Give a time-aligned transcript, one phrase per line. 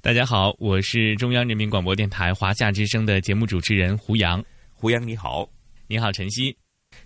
[0.00, 4.42] 大家好，我是中央人民广播电台华夏之声的节目主持人胡杨。
[4.72, 5.46] 胡杨你好，
[5.88, 6.56] 你好晨曦，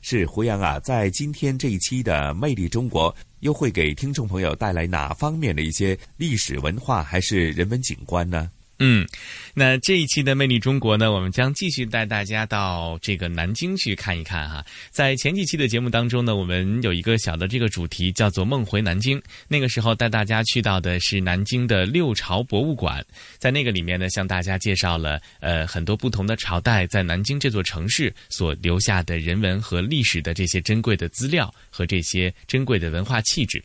[0.02, 0.78] 是胡杨啊。
[0.80, 8.50] 在今天这一期的《魅力中国》，又会给听众朋友带来哪方面的一些历史文化还是人文景观呢？
[8.78, 9.08] 嗯，
[9.55, 14.64] 那这一期的《魅力中国》呢，我们将继续带大家到这个南京去看一看哈。
[14.91, 19.20] 在前几期的节目当中呢，我们有一个小的这个主题叫做“梦回南京”。
[19.48, 23.05] 那个时候带大家去到的是南京的六朝博物馆，
[23.36, 33.62] 在那个里面呢，向大家介绍了呃很多不同的朝代在南京这座城市所留下的人文和历史的这些珍贵的资料和这些珍贵的文化气质。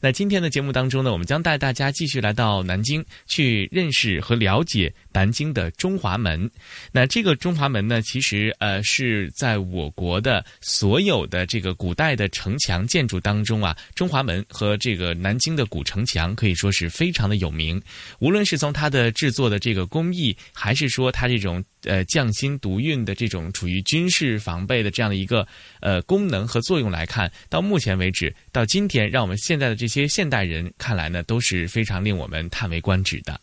[0.00, 6.50] 那今天的节目当中呢，我们将带大家继续来到南京，去认识和了解南南京的中华门。
[6.90, 17.80] 那这个中华门呢，其实呃是在我国的所有的这个古代的城墙建筑当中啊，中华门和这个南京的古城墙可以说是非常的有名。
[18.20, 25.46] 无论是从它的制作的这个工艺，还是说它这种呃匠心独运的这种处于军事防备的这样的一个
[25.82, 33.38] 呃功能和作用来看，到目前为止，到今天，让我们现在的这些现代人看来呢，都是非常令我们叹为观止的。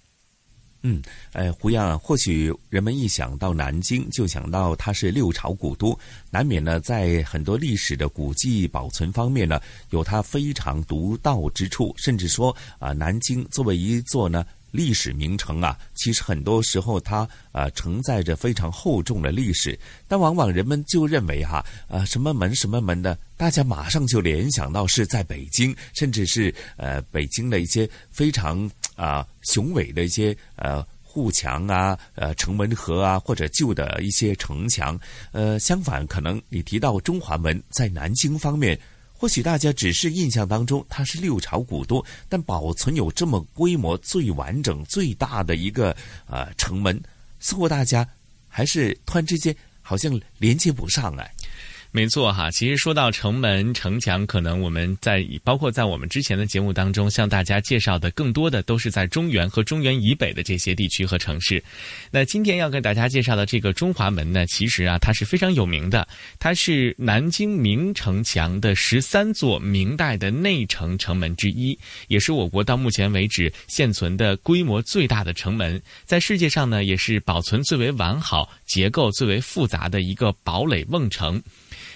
[0.88, 1.02] 嗯，
[1.32, 5.98] 哎，胡杨，或许人们一想到南京，就想到它是六朝古都，
[6.30, 9.60] 难免呢，在很多历史的古迹保存方面呢，
[9.90, 14.46] 有它非常独到之处，甚至说啊，南京作为一座呢。
[14.76, 35.00] 历史名城啊，其实很多时候它呃承载着非常厚重的历史，但往往人们就认为哈呃什么门什么门的，大家马上就联想到是在北京，甚至是呃北京的一些非常啊雄伟的一些呃护墙啊呃城门河啊或者旧的一些城墙，
[35.32, 38.78] 呃相反可能你提到中华门在南京方面。
[39.18, 45.96] 或许大家只是印象当中它是六朝古都，但保存有这么规模最完整、最大的一个
[46.28, 47.02] 呃城门，
[47.40, 48.08] 似乎大家
[48.48, 51.34] 还是突然之间好像连接不上来。
[51.96, 61.64] 没错哈，其实说到城门城墙，可能我们在包括在我们之前的节目当中，向大家介绍的更多的都是在中原和中原以北的这些地区和城市。
[62.12, 66.06] 那今天要跟大家介绍的这个中华门呢，其实啊，它是非常有名的，
[66.38, 71.80] 它是南京明城墙的十三座明代的内城城门之一，
[72.10, 81.42] 也是我国到目前为止现存的规模最大的城门，在世界上呢，也是保存最为完好、结构最为复杂的一个堡垒瓮城。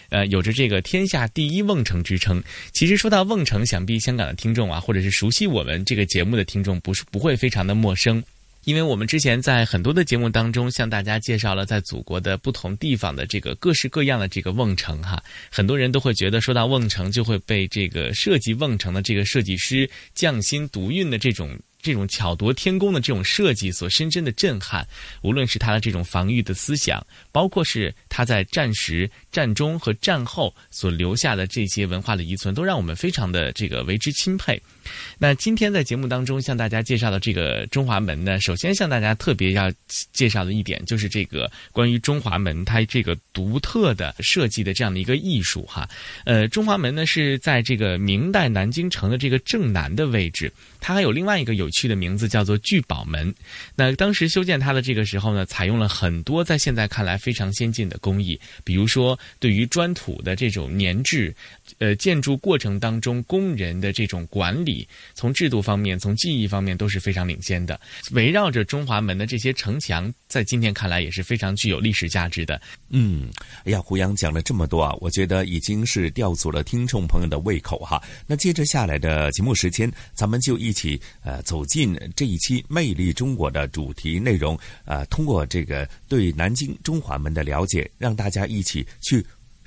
[0.09, 2.43] 呃，有着这个天下第一瓮城之称。
[2.73, 8.23] 其实说到瓮城，想必香港的听众啊，或者是熟悉我们这个节目的听众，不是不会非常的陌生，
[8.65, 15.21] 因为我们之前在很多的节目当中向大家介绍了在祖国的不同地方的这个各式各样的这个瓮城哈。
[15.49, 21.57] 很多人都会觉得说到瓮城，就会被这个设计瓮城的这个设计师匠心独运的这种。
[21.81, 24.85] 这种巧夺天工的这种设计所深深的震撼，
[25.21, 34.61] 无论是他的这种防御的思想，包括是他在战时、战中和战后所留下的这些文化的遗存，都让我们非常的这个为之钦佩。
[35.17, 39.71] 那今天在节目当中向大家介绍的这个中华门呢，首先向大家特别要
[40.11, 45.87] 介绍的一点就是这个关于中华门它这个独特的设计的这样的一个艺术哈。
[46.25, 50.51] 呃，中华门呢是在这个明代南京城的这个正南的位置。
[50.79, 53.33] 它还有另外一个有趣的名字，叫做聚宝门。
[53.75, 61.35] 那当时修建它的这个时候呢，采用了很多在现在看来非常先进的工艺，比如说对于砖土的这种粘制，
[61.77, 67.79] 呃，建筑过程当中工人的这种管理，从制度方面、从技艺方面都是非常领先的。
[68.13, 72.59] 围绕着中华门的这些城墙，在今天看来也是非常具有历史价值的。
[72.89, 73.29] 嗯，
[73.65, 78.01] 哎呀，胡杨讲了这么多啊，我觉得已经是吊足了听众朋友的胃口哈。
[78.25, 80.73] 那接着下来的节目时间，咱们就一。
[80.79, 89.21] 起呃走进这一期《魅力中国》的主题内容，呃，通过这个对南京中华门的了解，让大家一起去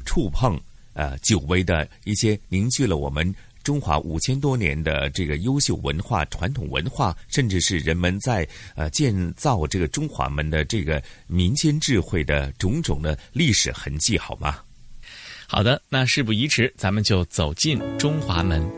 [0.07, 0.59] 触碰
[0.95, 3.35] 呃久违的一些凝聚了我们。
[3.63, 8.45] 中华五千多年的这个优秀文化、传统文化，甚至是人们在
[8.75, 14.59] 呃建造这个中华门的这个民间智慧的种种的历史痕迹，好吗？
[15.47, 18.69] 好的，那事不宜迟，咱们就走进中华门。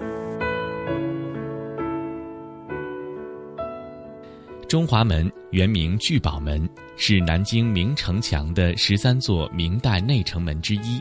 [4.68, 6.68] 中华门原名聚宝门，
[6.98, 11.00] 是南京明城墙的十三座明代内城门之一，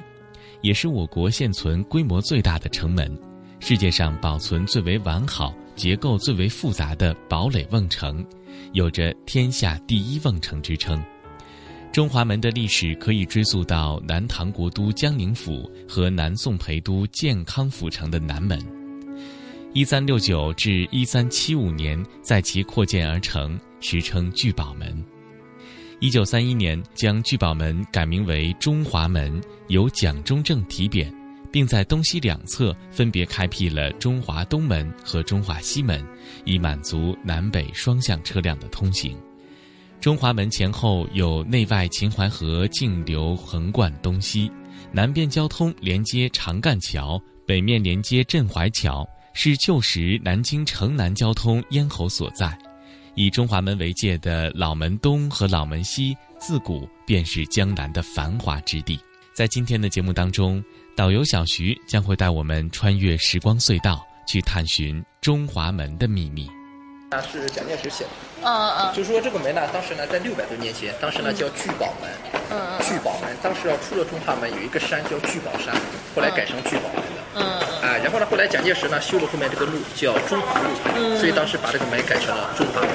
[0.63, 3.15] 也是我国现存规模最大的城门。
[3.59, 8.25] 世界上保存最为完好、结构最为复杂的堡垒瓮城，
[8.71, 11.01] 有着“天下第一瓮城”之称。
[11.91, 18.59] 中华门的历史可以追溯到南唐国都江宁府和南宋陪都建康府城的南门。
[19.73, 25.03] 一三六九至一三七五年，在其扩建而成，时称聚宝门。
[26.03, 31.09] 一九三一年，将聚宝门改名为中华门，由蒋中正题匾。
[31.49, 36.05] 并在东西两侧分别开辟了中华东门和中华西门，
[36.43, 39.17] 以满足南北双向车辆的通行。
[40.01, 44.51] 中华门前后有内外秦淮河径流横贯东西，
[44.91, 47.17] 南边交通连接长干桥，
[47.47, 52.57] 北面连接镇淮桥，是旧时南京城南交通咽喉所在。
[53.15, 58.99] 以中华门为界的老门东和老门西，自古便是江南的繁华之地。
[59.33, 60.63] 在今天的节目当中。
[60.95, 66.47] 导游小徐将会带我们穿越时光隧道，去探寻中华门的秘密。
[67.09, 68.09] 那是蒋介石写的，
[68.43, 72.11] 嗯嗯，就说这个门呢，当时呢在六百多年前，当时呢叫聚宝门，
[72.51, 75.73] 嗯嗯，聚宝门，当时要出了中华门有一个山叫聚宝山，
[76.15, 77.41] 后来改成聚宝门的，嗯
[77.81, 82.89] 嗯，啊，然后呢，后来蒋介石呢修了后面这个路叫中华路，嗯，所以当时把这个门改成了中华门，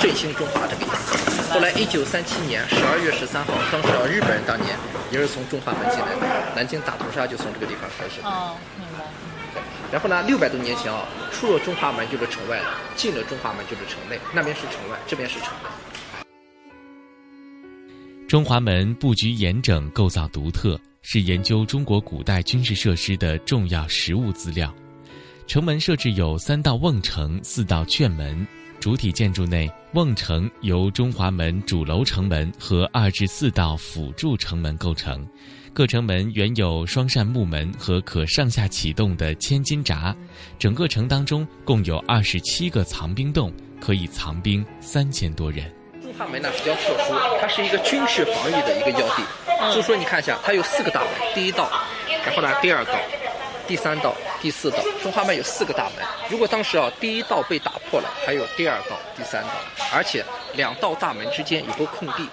[0.00, 1.52] 振兴中华这个意思。
[1.52, 4.76] 后来一九三七年十二月十三号，当时啊日本人当年
[5.12, 8.20] 也是从中华门进来的，南京大屠杀就从这个地方开始。
[8.24, 9.04] 哦，明白。
[9.92, 15.68] 然后呢，六百多年前啊，出了中华门就是城外了，进了中华门就是城内，那边是城外，这边是城内。
[18.26, 24.72] 中华门布局严整，构造独特，是研究中国古代军事设施的重要实物资料。
[25.46, 28.46] 城门设置有三道瓮城、四道券门。
[28.80, 35.24] 主体建筑内，瓮城由中华门主楼城门和二至四道辅助城门构成，
[35.72, 40.16] 各城门原有双扇木门和可上下启动的千斤闸，
[40.58, 45.72] 整个城当中共有二十七个藏兵洞，可以藏兵三千多人。
[46.02, 49.22] 中华门呢比较特殊，它是一个军事防御的一个要地，
[49.74, 51.70] 就说你看一下，它有四个大门，第一道，
[52.24, 52.92] 然后呢第二道。
[53.64, 56.04] 第三道、第四道，中华门有四个大门。
[56.28, 59.50] 如果当时啊，第一道被打破了，还有第二道、第三道，
[59.94, 60.22] 而且
[60.54, 62.28] 两道大门之间有个空地，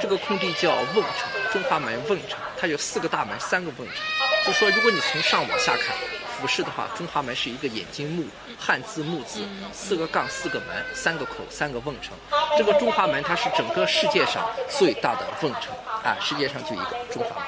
[0.00, 1.52] 这个空地叫瓮城。
[1.52, 3.96] 中华门瓮城，它有四个大门，三个瓮城。
[4.44, 5.96] 就说如果你从上往下看，
[6.42, 8.24] 俯视的话，中华门是一个眼睛目，
[8.58, 12.18] 汉字木字，四个杠，四个门，三个口，三个瓮城。
[12.58, 15.72] 这个中华门它是整个世界上最大的瓮城
[16.02, 17.46] 啊，世界上就一个中华门。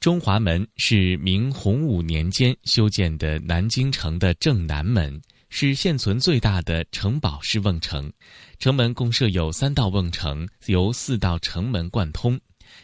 [0.00, 8.12] 中华门是明洪武年间修建的南京城的正南门，是现存最大的城堡式瓮城。
[8.58, 12.36] 城门共设有三道瓮城，由四道城门贯通，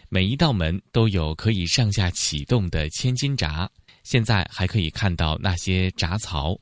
[0.09, 3.69] 每一道门都有可以上下启动的千斤闸。
[4.11, 6.59] 现在还可以看到那些闸槽。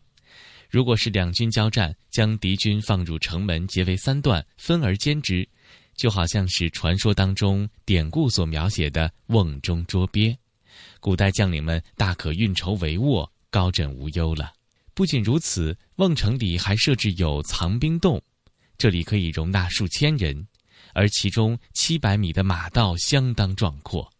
[0.69, 5.49] 如果是两军交战，将敌军放入城门结为三段，分而歼之，
[5.97, 10.37] 就好像是传说当中典故所描写的瓮中捉鳖。
[11.01, 14.53] 古代将领们大可运筹帷幄，高枕无忧了。
[14.93, 18.23] 不仅如此，瓮城里还设置有藏兵洞，
[18.77, 20.47] 这里可以容纳数千人，
[20.93, 24.13] 而其中七百米的马道相当壮阔。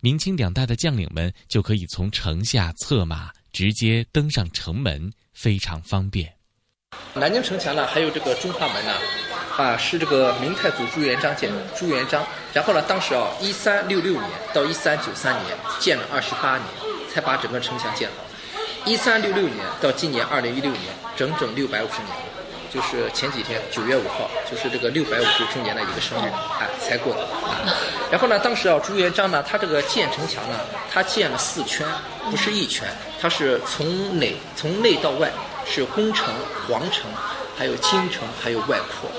[0.00, 6.32] 明清两代的将领们就可以从城下策马，直接登上城门，非常方便。
[7.14, 8.94] 南京城墙呢，还有这个中华门呢。
[9.58, 11.58] 啊，是这个明太祖朱元璋建的。
[11.76, 16.66] 朱元璋，然后呢，当时啊，一三六六年到一三九三年建了二十八年，
[17.12, 18.24] 才把整个城墙建好。
[18.86, 22.16] 一三六六年到今年二零一六年，整整六百五十年，
[22.72, 27.22] 就是前几天九月五号，就是这个六百五十周年的一个生日，哎，才过的。
[27.22, 27.60] 啊
[28.10, 30.58] 然后呢，当时啊，朱元璋呢，他这个建城墙呢，
[30.90, 31.86] 他建了四圈，
[32.30, 32.88] 不是一圈，
[33.20, 35.30] 他是从内从内到外
[35.64, 36.34] 是宫城、
[36.66, 37.04] 皇城，
[37.56, 39.10] 还有京城，还有外扩。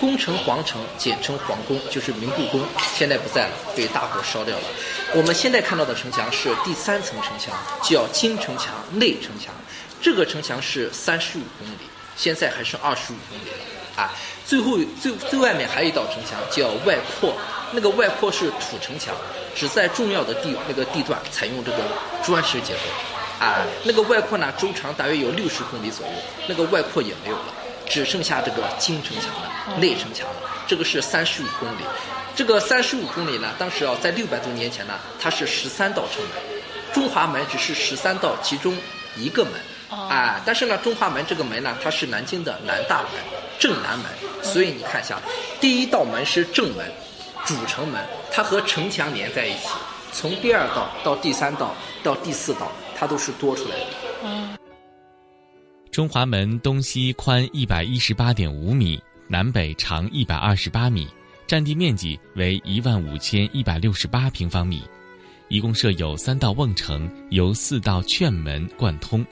[0.00, 2.60] 宫城皇城简称皇宫，就是明故宫，
[2.94, 4.62] 现在不在了，被大火烧掉了。
[5.14, 9.54] 我们现在看到的城墙是第三层城墙，叫京城墙、内城墙。
[10.00, 11.76] 这个城墙是三十五公里，
[12.20, 14.02] 现在还剩二十五公里了。
[14.02, 14.12] 啊，
[14.46, 17.34] 最后最最外面还有一道城墙叫外扩，
[17.72, 19.14] 那个外扩是土城墙，
[19.54, 21.78] 只在重要的地那个地段采用这个
[22.22, 22.80] 砖石结构。
[23.44, 26.12] 啊，那个外扩呢，周长大约有六十公里左右，
[26.46, 27.54] 那个外扩也没有了，
[27.88, 30.36] 只剩下这个金城墙了，内城墙了。
[30.68, 31.82] 这个是三十五公里，
[32.36, 36.32] 这个三十五公里呢，当时啊，在六百多年前呢，它是十三道城门，
[36.92, 38.76] 中华门只是十三道其中
[39.16, 39.54] 一个门。
[39.90, 43.10] 啊，但是呢，中华门这个门呢，它是南京的南大门，
[43.58, 44.06] 正南门，
[44.42, 45.20] 所以你看一下，
[45.60, 46.86] 第一道门是正门，
[47.44, 49.68] 主城门，它和城墙连在一起，
[50.12, 53.86] 从第二道到第三道到第四道，它都是多出来的。
[54.22, 54.56] 嗯。
[55.90, 61.08] 中华门东西宽一百一十八点五米，南北长一百二十八米，
[61.48, 64.84] 占地面积为一万五千一百六十八平方米，
[65.48, 69.26] 一共设有三道瓮城，由四道券门贯通。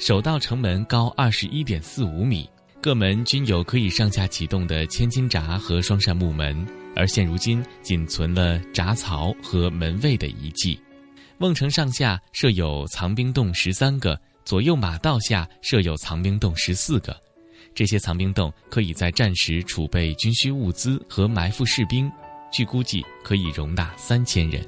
[0.00, 2.48] 首道城门高二十一点四五米，
[2.80, 6.66] 各门均有可以上下启动的千斤闸和双扇木门，
[6.96, 10.80] 而现如今仅存了闸槽和门卫的遗迹。
[11.40, 17.14] 瓮城上下设有藏兵洞十三个，左右马道下设有藏兵洞十四个。
[17.74, 22.10] 这些藏兵洞可以在战时储备军需物资和埋伏士兵，
[22.50, 24.66] 据估计可以容纳三千人。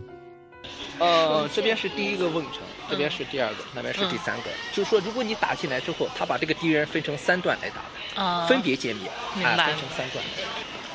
[0.99, 2.61] 呃，这边是第一个瓮城。
[2.91, 4.51] 这边是第二个，那边是第三个。
[4.73, 7.83] 就是说，如果你打进来之后，他把这个敌人分成三段来打
[8.15, 9.09] 的，分别歼灭，
[9.45, 10.25] 啊，分成三段。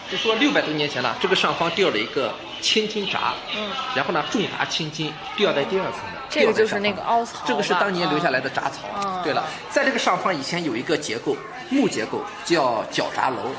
[0.09, 6.21] 就说六百多年前呢，这个上方掉了一个千斤闸，嗯，然后呢，重达千斤，掉在第二层的。
[6.29, 7.43] 这个就是那个凹槽。
[7.45, 9.21] 这个是当年留下来的闸槽。
[9.23, 11.35] 对了，在这个上方以前有一个结构，
[11.69, 13.51] 木结构叫角闸楼，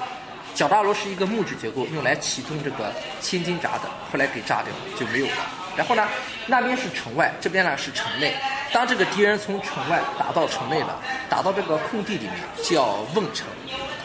[0.54, 5.32] 角闸楼是一个木质结构，用来启动这个千斤闸的，后来给炸掉就没有了。
[5.78, 6.08] 然后呢，
[6.49, 8.35] 那边是城外，这边呢是城内。
[8.73, 13.47] 当这个敌人从城外打到城内了，打到这个空地里面，叫瓮城。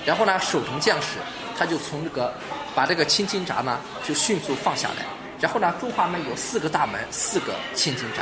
[0.05, 1.17] 然后呢，守城将士
[1.57, 2.31] 他就从这个
[2.75, 5.03] 把这个千斤闸呢就迅速放下来。
[5.39, 8.21] 然后呢，中华门有四个大门，四个千斤闸，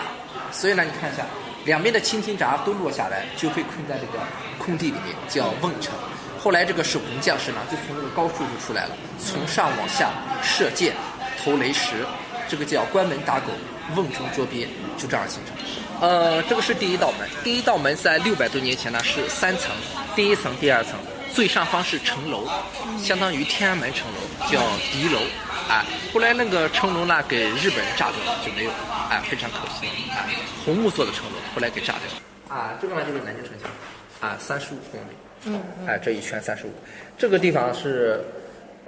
[0.50, 1.26] 所以呢，你看一下，
[1.66, 4.24] 两边的千斤闸都落下来，就被困在这个
[4.58, 5.94] 空地里面，叫瓮城。
[6.40, 10.10] 后来这个守城将士呢，就从这个高处就出来了，从上往下
[10.42, 10.96] 射箭、
[11.44, 12.06] 投雷石。
[12.52, 13.54] 这个叫关门打狗，
[13.96, 14.68] 瓮中捉鳖，
[14.98, 15.56] 就这样形成。
[16.02, 17.26] 呃，这个是第一道门。
[17.46, 19.72] 第一道门在六百多年前呢是三层，
[20.18, 20.96] 第一层、第二层，
[21.34, 22.46] 最上方是城楼，
[23.02, 24.60] 相当于天安门城楼，叫
[24.92, 25.22] 敌楼。
[25.70, 28.78] 啊，后来那个城楼呢给日本人炸掉了，就没有了。
[29.10, 29.88] 啊，非常可惜。
[30.12, 30.28] 啊，
[30.66, 32.54] 红木做的城楼，后来给炸掉了。
[32.54, 33.72] 啊，这个呢就是南京城墙，
[34.20, 35.14] 啊，三十五公里。
[35.46, 35.64] 嗯。
[35.88, 36.74] 哎，这一圈三十五。
[37.18, 38.22] 这个地方是。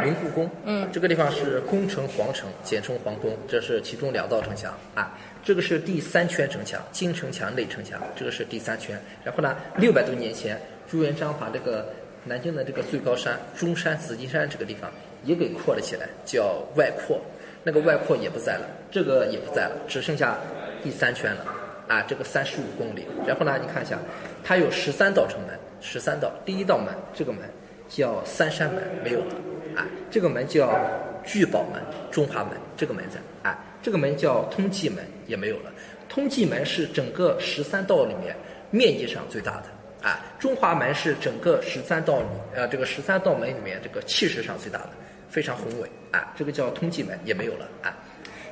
[0.04, 5.18] 明故宫，嗯，这个地方是宫城皇城，简称皇宫，这是其中两道城墙啊。
[5.44, 9.00] 这个是第三圈城墙，金城墙、内城墙，这个是第三圈。
[9.24, 11.88] 然后呢，六百多年前，朱元璋把这个
[12.24, 14.90] 南京的这个最高山中山紫金山这个地方
[15.24, 17.20] 也给扩了起来，叫外扩。
[17.64, 20.38] 那个外扩也不在了，这个也不在了，只剩下
[20.84, 21.46] 第三圈了
[21.88, 22.02] 啊。
[22.08, 23.06] 这个三十五公里。
[23.26, 23.98] 然后呢，你看一下，
[24.44, 26.32] 它有十三道城门，十三道。
[26.46, 27.42] 第一道门，这个门
[27.90, 29.36] 叫三山门，没有了。
[29.76, 30.80] 啊，这个门叫
[31.26, 33.20] 聚宝门，中华门，这个门在。
[33.50, 35.72] 啊，这个门叫通济门，也没有了。
[36.08, 38.36] 通济门是整个十三道里面
[38.70, 40.08] 面积上最大的。
[40.08, 44.90] 啊，中华门是整个十三道里，呃，这个十三道门里面这个气势上最大的，
[45.30, 45.90] 非常宏伟。
[46.12, 47.68] 啊，这个叫通济门，也没有了。
[47.82, 47.98] 啊，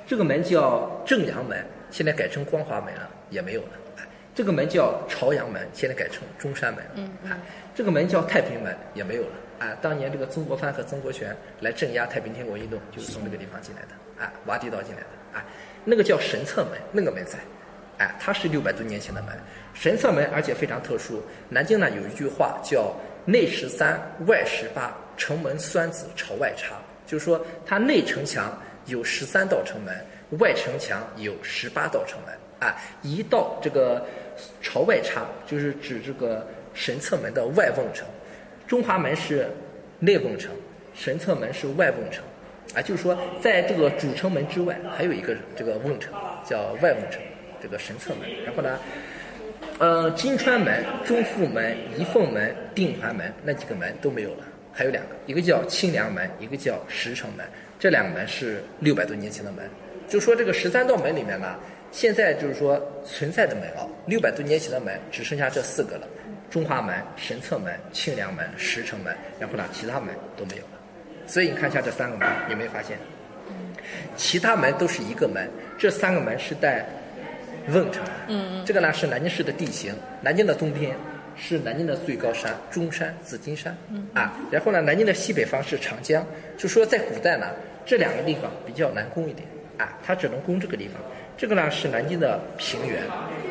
[0.07, 3.69] 这个门叫正阳门，现在改成光华门了，也没有了。
[3.97, 6.83] 啊，这个门叫朝阳门，现在改成中山门。
[6.95, 7.05] 嗯。
[7.29, 7.37] 啊，
[7.75, 9.35] 这个门叫太平门，也没有了。
[9.61, 15.45] 啊，当年这个曾国藩和曾国荃来镇压太平天国运动，就是从这个地方进来的，啊，挖地道进来的，啊，
[15.85, 17.37] 那个叫神策门，那个门在，
[17.99, 19.37] 哎，它是六百多年前的门，
[19.75, 21.21] 神策门，而且非常特殊。
[21.47, 22.91] 南京呢有一句话叫
[23.23, 26.73] “内十三，外十八，城门栓子朝外插”，
[27.05, 29.95] 就是说它内城墙有十三道城门，
[30.39, 32.35] 外城墙有十八道城门，
[32.67, 34.03] 啊，一道这个
[34.59, 38.07] 朝外插，就是指这个神策门的外瓮城。
[38.71, 39.45] 中华门是
[39.99, 40.49] 内瓮城，
[40.93, 42.23] 神策门是外瓮城，
[42.73, 46.13] 啊，就是说在这个主城门之外还有一个这个瓮城，
[46.45, 47.21] 叫外瓮城，
[47.61, 48.29] 这个神策门。
[48.45, 48.79] 然后呢，
[49.77, 57.45] 呃，金川门、中阜门、仪凤门、定环门那几个门都没有了，还有两个，一个叫清凉门，一个叫石城门。
[57.77, 59.69] 这两个门是六百多年前的门。
[60.07, 61.59] 就说这个十三道门里面呢，
[61.91, 66.07] 现在就是说存在的门啊，六百多年前的门只剩下这四个了。
[66.51, 70.79] 中华门、神策门、庆良门、石城门，然后呢，其他门都没有了。
[71.25, 72.98] 所以你看一下这三个门，有没有发现？
[74.15, 76.86] 其他门都是一个门，这三个门是带
[77.70, 78.03] 瓮城。
[78.27, 78.65] 嗯嗯。
[78.65, 80.96] 这个呢是南京市的地形，南京的东边
[81.38, 83.75] 是南京的最高山中山紫金山，
[84.13, 86.25] 啊，然后呢，南京的西北方是长江，
[86.58, 87.48] 就说在古代呢，
[87.86, 90.96] 这两个地方比较难攻一点，啊，它只能攻这个地方，
[91.38, 93.01] 这个呢是南京的平原，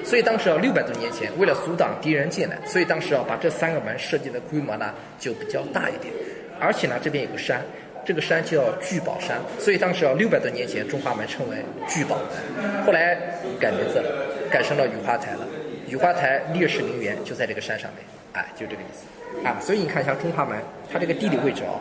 [0.04, 6.12] 所以当时啊六百多年前，为了阻挡敌人进来，所以当时啊把这三个门设计的规模呢就比较大一点，
[6.58, 7.62] 而且呢这边有个山。
[8.02, 12.16] 这个山叫聚宝山，所以当时啊，六百多年前，中华门称为聚宝
[12.56, 13.14] 门，后来
[13.60, 15.46] 改名字了，改成了雨花台了。
[15.86, 18.02] 雨花台烈士陵园就在这个山上面，
[18.32, 19.60] 哎，就这个意思啊。
[19.60, 20.58] 所以你看，像中华门，
[20.90, 21.76] 它这个地理位置啊，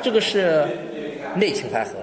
[0.00, 0.64] 这个是
[1.34, 1.94] 内秦淮河，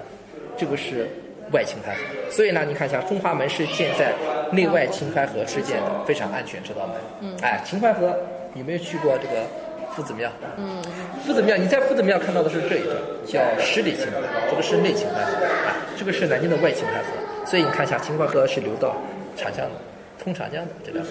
[0.57, 1.07] 这个是
[1.55, 1.99] 外秦淮河。
[2.29, 4.11] 所以呢，你看一下，中华门是建在
[4.51, 6.95] 内外秦淮河之间的，非常安全这道门。
[7.21, 8.13] 嗯，哎，秦淮河
[8.53, 9.47] 有没有去过这个？
[9.95, 10.83] 夫子庙，嗯，
[11.25, 14.17] 夫子庙，你在夫子庙看到的是这一段，叫十里秦淮，
[14.49, 18.97] 这个是内秦淮河，啊，这个是南京的外秦淮河，所以你看一下，秦淮河是流到
[19.37, 19.75] 长江的，
[20.21, 21.01] 通长江的这条，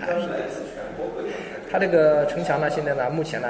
[0.00, 0.08] 啊，
[1.70, 3.48] 它这个城墙呢，现在呢，目前呢，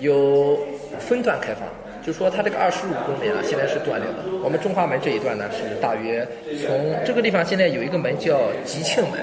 [0.00, 0.58] 有
[0.98, 1.68] 分段开放。
[2.04, 4.18] 就说它这个二十五公里啊，现在是断流的。
[4.42, 6.26] 我们中华门这一段呢，是大约
[6.66, 9.20] 从这个地方现在有一个门叫吉庆门，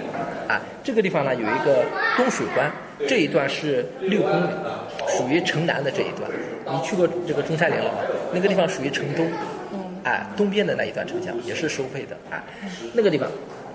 [0.47, 1.85] 啊，这个地方呢有一个
[2.17, 2.71] 东水关，
[3.07, 4.49] 这一段是六公里，
[5.07, 6.27] 属于城南的这一段。
[6.65, 7.99] 你去过这个中山陵了吗？
[8.33, 9.29] 那个地方属于城中，
[10.03, 12.41] 哎，东边的那一段城墙也是收费的，哎，
[12.93, 13.29] 那个地方。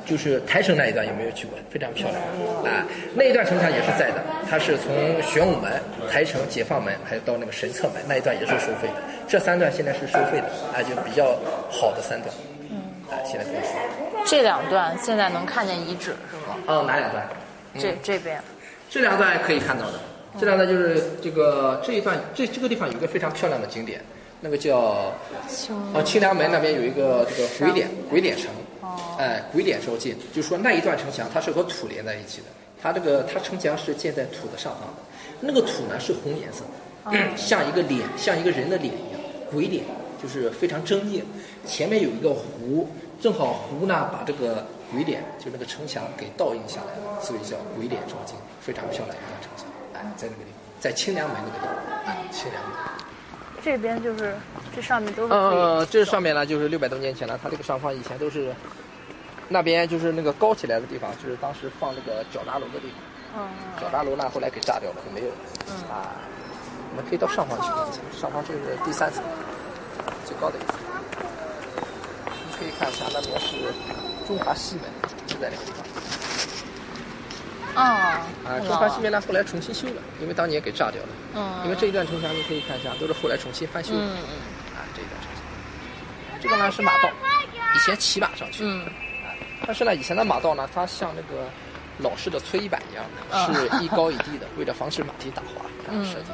[0.07, 1.59] 就是台城那一段有没有去过？
[1.69, 2.23] 非常漂亮
[2.65, 2.87] 啊！
[3.15, 5.73] 那一段城墙也是在的，它是从玄武门、
[6.11, 9.03] 台城、解放门，还有到那个神策门那一段也是收费的。
[9.27, 11.37] 这三段现在是收费的，啊，就比较
[11.69, 12.33] 好的三段。
[12.71, 12.79] 嗯，
[13.11, 13.75] 啊，现在都是。
[14.25, 16.57] 这两段现在能看见遗址是吗？
[16.67, 17.27] 哦，哪两段？
[17.77, 18.41] 这这边。
[18.89, 19.99] 这两段可以看到的，
[20.39, 24.01] 这两段就是这个这一段，这这个地方有一个非常漂亮的景点，
[24.41, 25.13] 那个叫
[25.93, 28.47] 哦清凉门那边有一个这个鬼脸鬼脸城。
[29.19, 32.47] 哎，鬼脸烧建，就是说那一段城墙它是和土连在一起的，
[32.83, 35.03] 它这个它城墙是建在土的上方的，
[35.41, 36.65] 那个土呢是红颜色，
[37.37, 39.85] 像一个脸，像一个人的脸一样，鬼脸
[40.23, 41.23] 就是非常狰狞，
[41.67, 42.89] 前面有一个湖，
[43.21, 49.67] 正好湖呢把这个鬼脸就那个城墙给倒映下来了，所以叫鬼脸烧建，非常漂亮一段城墙。
[49.95, 53.06] 哎，在那个地方，在清凉门那个地方，哎，清凉门。
[53.67, 54.33] 这边就是
[54.73, 55.33] 这上面都是。
[55.35, 58.55] 呃，这上面呢就是六百多年前了，它这个上方以前都是。
[59.49, 63.43] 那边就是那个高起来的地方，就是当时放那个角大楼的地方。
[63.43, 63.49] 嗯。
[63.81, 65.35] 角大楼呢，后来给炸掉了，就没有了。
[65.67, 65.75] 嗯。
[65.91, 66.15] 啊，
[66.93, 69.21] 我们可以到上方去看一下，上方这是第三层，
[70.25, 70.77] 最高的一层。
[72.49, 73.57] 你可以看一下，那边是
[74.29, 74.85] 中华西门，
[75.27, 75.83] 就在那个地方。
[77.77, 78.27] 啊。
[78.45, 81.09] 啊，中华西门呢，后来重新修了，因为当年给炸掉了。
[81.35, 81.65] 嗯。
[81.65, 84.01] 因为这一段城墙你可以看一下，都是后来重新翻修的。
[84.01, 84.35] 嗯嗯。
[84.75, 85.43] 啊，这一段城墙。
[86.41, 87.09] 这个呢是马道，
[87.75, 88.65] 以前骑马上去。
[88.65, 88.85] 嗯。
[89.67, 91.49] 但是呢，以前的马道呢，它像那个
[91.99, 95.65] 老式的搓衣板一样的，是一高一低的，为了防止马蹄打滑
[96.05, 96.31] 设计。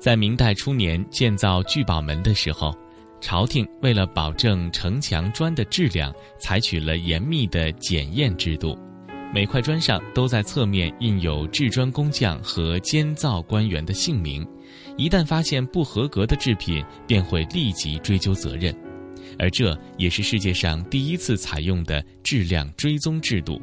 [0.00, 2.74] 在明代初年建造聚宝门的时候，
[3.20, 8.78] 朝廷为了保证城墙砖的质量，采取了严密的检验制度，
[9.32, 14.44] 每块砖上都在侧面印有制砖工匠和监造官员的姓名，
[14.96, 18.74] 一旦发现不合格的制品，便会立即追究责任。
[19.38, 23.62] 而这也是世界上第一次采用的质量追踪制度，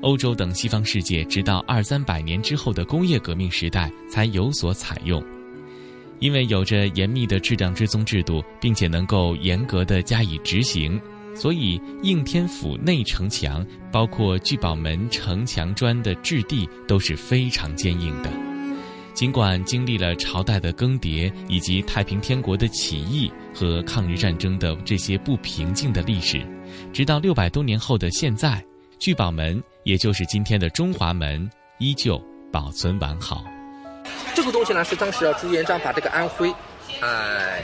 [0.00, 5.22] 欧洲等西方世界直到二三百年之后的工业革命时代才有所采用。
[6.18, 10.98] 因为有着严密的质量追踪制度，并且能够严格的加以执行，
[11.34, 18.30] 所以应天府内城墙，包括聚宝门城墙砖的质地都是非常坚硬的。
[19.12, 26.44] 尽管经历了朝代的更迭，以及太平天国的起义和抗日战争的这些不平静的历史，
[26.92, 28.60] 直到六百多年后的现在，
[28.98, 32.20] 聚宝门，也就是今天的中华门，依旧
[32.50, 33.44] 保存完好。
[34.34, 36.52] 这个东西呢，是当时啊朱元璋把这个安徽，
[37.00, 37.62] 哎。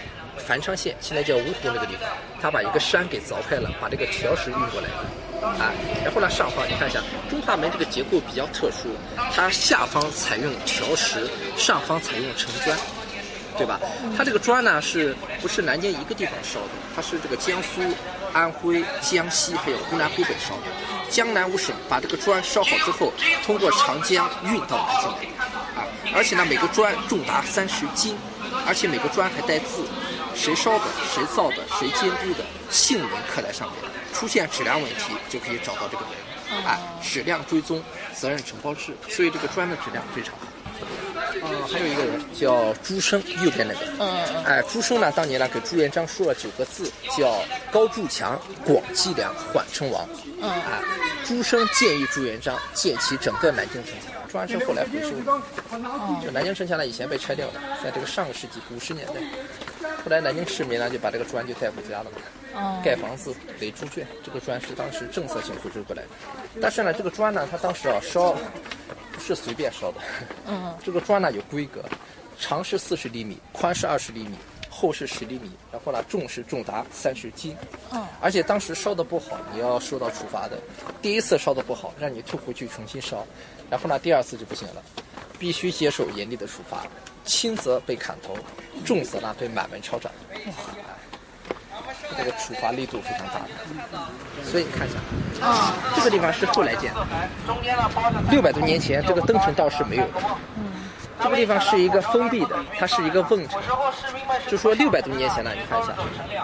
[0.50, 2.08] 繁昌县现在叫芜湖那个地方，
[2.42, 5.70] 他把一个山给凿开了，把这个条石运过来的，啊，
[6.04, 8.88] 然后呢上方你看一下，中华门这个结构比较特殊，
[9.32, 12.76] 它下方采用条石，上方采用城砖，
[13.56, 13.78] 对吧？
[14.18, 16.70] 它这个砖呢是不是南京一个地方烧的？
[16.96, 17.80] 它是这个江苏、
[18.32, 20.66] 安徽、江西还有湖南、湖北烧的，
[21.08, 23.12] 江南五省把这个砖烧好之后，
[23.46, 25.46] 通过长江运到南京来，
[25.80, 28.16] 啊，而且呢每个砖重达三十斤，
[28.66, 29.84] 而且每个砖还带字。
[30.40, 33.76] 谁烧的，谁造的，谁监督的，姓名刻在上面，
[34.14, 37.82] 出现质量问题就可以找到这个人，哎，质量追踪，
[38.14, 40.46] 责任承包制，所以这个砖的质量非常好。
[41.42, 43.80] 嗯，还有一个人叫朱生，右边那个。
[43.98, 50.08] 嗯嗯哎，朱生呢，当年呢给朱元璋说了九个字，叫高筑墙，广积粮，缓称王。
[50.40, 50.80] 嗯哎，
[51.22, 56.24] 朱生建议朱元璋建起整个南京城墙，朱元璋后来回收的。
[56.24, 59.14] 就南京城墙呢，以前被拆掉的，在这个上个世纪五十年代，
[60.04, 62.16] 后来南京市民呢就把这个砖就带回家了嘛。
[62.54, 66.08] 哦盖房子垒猪圈，这个砖是当时政策性回收过来的。
[66.60, 68.32] 但是呢，这个砖呢，它当时啊烧
[69.12, 70.00] 不是随便烧的，
[70.46, 71.84] 嗯 这个砖呢有规格，
[72.40, 74.36] 长是四十厘米，宽是二十厘米，
[74.68, 77.56] 厚是十厘米，然后呢重是重达三十斤。
[77.92, 80.58] 嗯而且当时烧的不好，你要受到处罚的。
[81.00, 83.24] 第一次烧的不好，让你退回去重新烧，
[83.70, 84.82] 然后呢第二次就不行了，
[85.38, 86.84] 必须接受严厉的处罚，
[87.24, 88.36] 轻则被砍头，
[88.84, 90.10] 重则呢被满门抄斩。
[92.16, 97.06] 这个处罚力度非常大的，所以你看一下，啊这个地方是后来建的，
[98.30, 100.20] 六百多年前这个登城道是没有的。
[101.22, 103.60] 这个地方是一个封闭的，它是一个瓮城，
[104.48, 105.94] 就说六百多年前呢，你看一下，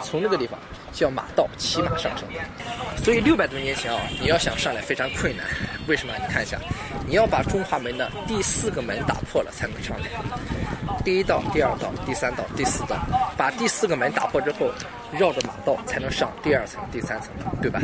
[0.03, 0.59] 从这个地方
[0.93, 2.29] 叫马道骑马上城，
[3.03, 5.47] 所以六百多年前啊，你要想上来非常困难。
[5.89, 6.13] 为什么？
[6.19, 6.59] 你看一下，
[7.07, 10.09] 你要把中华门的第四个门打破了才能上来。
[11.05, 12.97] 第一道、第二道、第三道、第四道，
[13.37, 14.71] 把第四个门打破之后，
[15.13, 17.31] 绕着马道才能上第二层、第三层，
[17.63, 17.81] 对吧？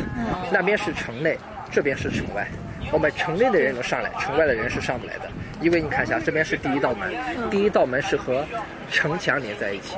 [0.50, 1.38] 那边是城内，
[1.70, 2.46] 这边是城外。
[2.90, 7.14] 我们城内的人能上来，城外的人是上不来的，因为你看一下，这边是第一道门，
[7.51, 8.45] 第一道门是和
[8.90, 9.97] 城墙连在一起，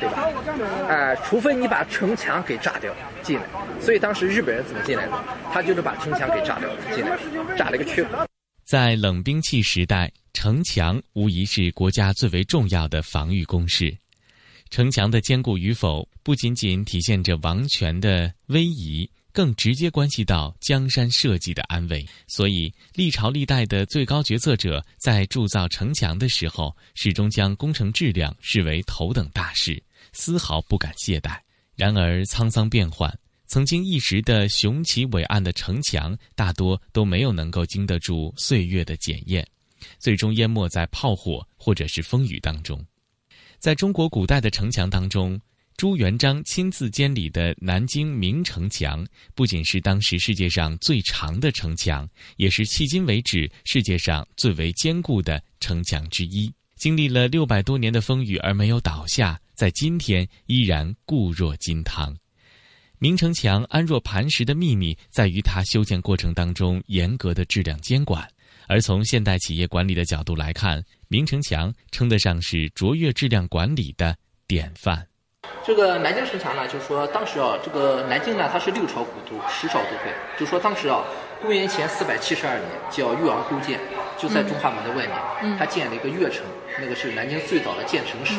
[0.00, 0.28] 对吧？
[0.88, 3.44] 呃，除非你把城墙给炸掉进来，
[3.80, 5.12] 所以当时日本人怎么进来的？
[5.52, 7.16] 他就是把城墙给炸掉进来，
[7.56, 8.26] 炸了一个缺口。
[8.64, 13.96] 在冷兵器时代，城墙无疑是国家最为重要的防御工事。
[14.68, 22.02] 城墙的坚固与否，不仅仅体现着王权的威仪，更直接关系到江山社稷的安危。
[22.26, 29.82] 所以，历朝历代的最高决策者在铸造城墙的时候，始终将工程质量视为头等大事，
[30.14, 31.38] 丝毫不敢懈怠。
[31.74, 33.14] 然而，沧桑变幻。
[33.46, 39.46] 曾经一时的雄奇伟岸的城墙，大多都没有能够经得住岁月的检验，
[39.98, 42.82] 最终淹没在炮火或者是风雨当中。
[43.58, 45.38] 在中国古代的城墙当中，
[45.76, 56.50] 朱元璋亲自监理的南京明城墙，不仅是当时世界上最长的城墙，也是迄今为止世界上最为坚固的城墙之一。
[56.76, 62.16] 经历了六百多年的风雨而没有倒下，在今天依然固若金汤。
[62.98, 68.26] 明城墙安若磐石的秘密在于它修建过程当中严格的质量监管，
[68.66, 75.06] 而从现代企业管理的角度来看，明城墙称得上是卓越质量管理的典范。
[75.64, 80.12] 这个南京城墙呢，就是说当时啊，这个南京呢，它是六朝古都，十朝都会。
[80.38, 81.02] 就说当时啊，
[81.42, 83.80] 公元前四百七十二年，叫越王勾践，
[84.16, 86.44] 就在中华门的外面，他建了一个越城，
[86.78, 88.34] 那个是南京最早的建城史。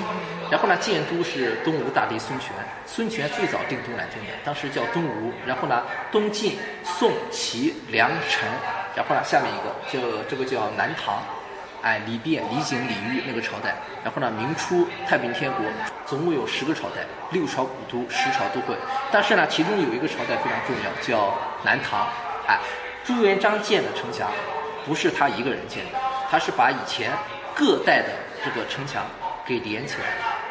[0.49, 2.51] 然后呢，建都是东吴大帝孙权，
[2.85, 5.33] 孙权最早定都南京的，当时叫东吴。
[5.45, 8.47] 然后呢，东晋、宋、齐、梁、陈，
[8.95, 11.21] 然后呢，下面一个叫这个叫南唐。
[11.87, 13.73] 哎，李昺、李景、李煜那个朝代，
[14.03, 15.63] 然后呢，明初太平天国，
[16.05, 16.99] 总共有十个朝代，
[17.31, 18.75] 六朝古都，十朝都会。
[19.09, 22.05] 但是呢，其中有一个朝代非常重要，叫南唐。
[22.45, 22.59] 哎，
[23.05, 24.29] 朱元璋建的城墙，
[24.85, 25.97] 不是他一个人建的，
[26.29, 27.09] 他是把以前
[27.55, 28.09] 各代的
[28.43, 29.05] 这个城墙
[29.45, 30.07] 给连起来，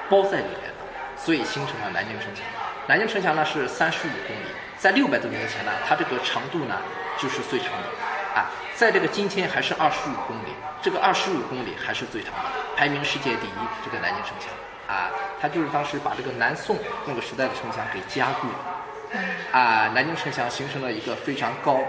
[0.08, 2.42] 包在里面的，所以形成了南京城墙。
[2.86, 6.76] 南京城墙呢是三十五公里，在六百多年前呢，它这个长度呢
[7.18, 8.15] 就是最长的。
[8.36, 13.60] 啊，在这个今天还是二十五公里，这个二十五公里还是最长的，排名世界第一。
[13.82, 14.52] 这个南京城墙
[14.94, 15.08] 啊，
[15.40, 21.80] 它就是当时把这个南宋那个时代的城墙给加固了，啊，南京城墙形成了一个非常高、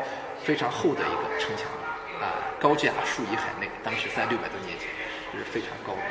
[0.41, 1.67] 非常厚的一个城墙，
[2.21, 2.31] 啊，
[2.61, 3.69] 高架数以海内。
[3.83, 4.87] 当时在六百多年前，
[5.33, 6.01] 是非常高的。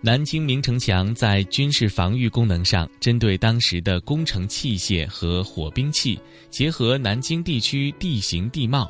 [0.00, 6.16] 南京明城墙在军事防御功能上，针对当时的工程器械和火兵器，
[6.50, 8.88] 结合南京地区地形地貌，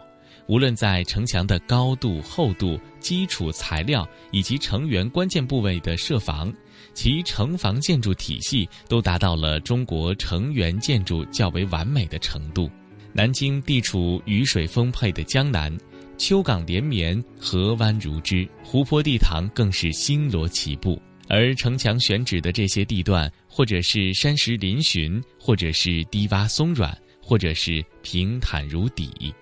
[0.48, 6.52] 无论在城墙的高度、厚度、基础材料以及城垣关键部位的设防，
[6.92, 12.70] 其城防建筑体系都达到了中国城垣建筑较为完美的程度。
[13.14, 15.74] 南京地处雨水丰沛的江南。
[16.18, 21.00] 丘港连绵，河湾如织，湖泊地塘更是星罗棋布。
[21.28, 29.32] 而城墙选址的这些地段，或者是山石嶙峋，或者是低洼松软，或者是平坦如底。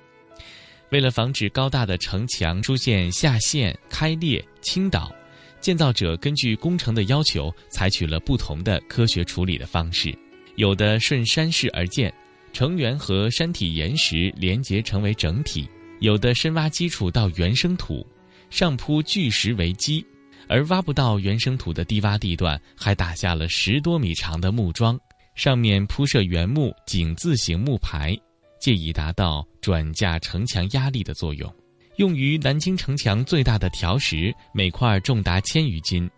[0.90, 5.12] 为了防止高大的城墙出现下陷、开裂、倾倒，
[5.60, 10.16] 建造者根据工程的要求，采取了不同的科学处理的方式。
[10.56, 12.12] 有的顺山势而建，
[12.52, 15.68] 城垣和山体岩石连结成为整体。
[16.00, 18.06] 有的深挖基础到原生土，
[18.50, 20.04] 上铺巨石为基，
[20.48, 24.98] 而挖不到原生土的低洼地段，还打下了十多米长的木桩，
[25.34, 28.16] 上面铺设原木井字形木排，
[28.60, 31.52] 借以达到转嫁城墙压力的作用。
[31.96, 36.08] 用于南京城墙最大的条石，每块重达千余斤，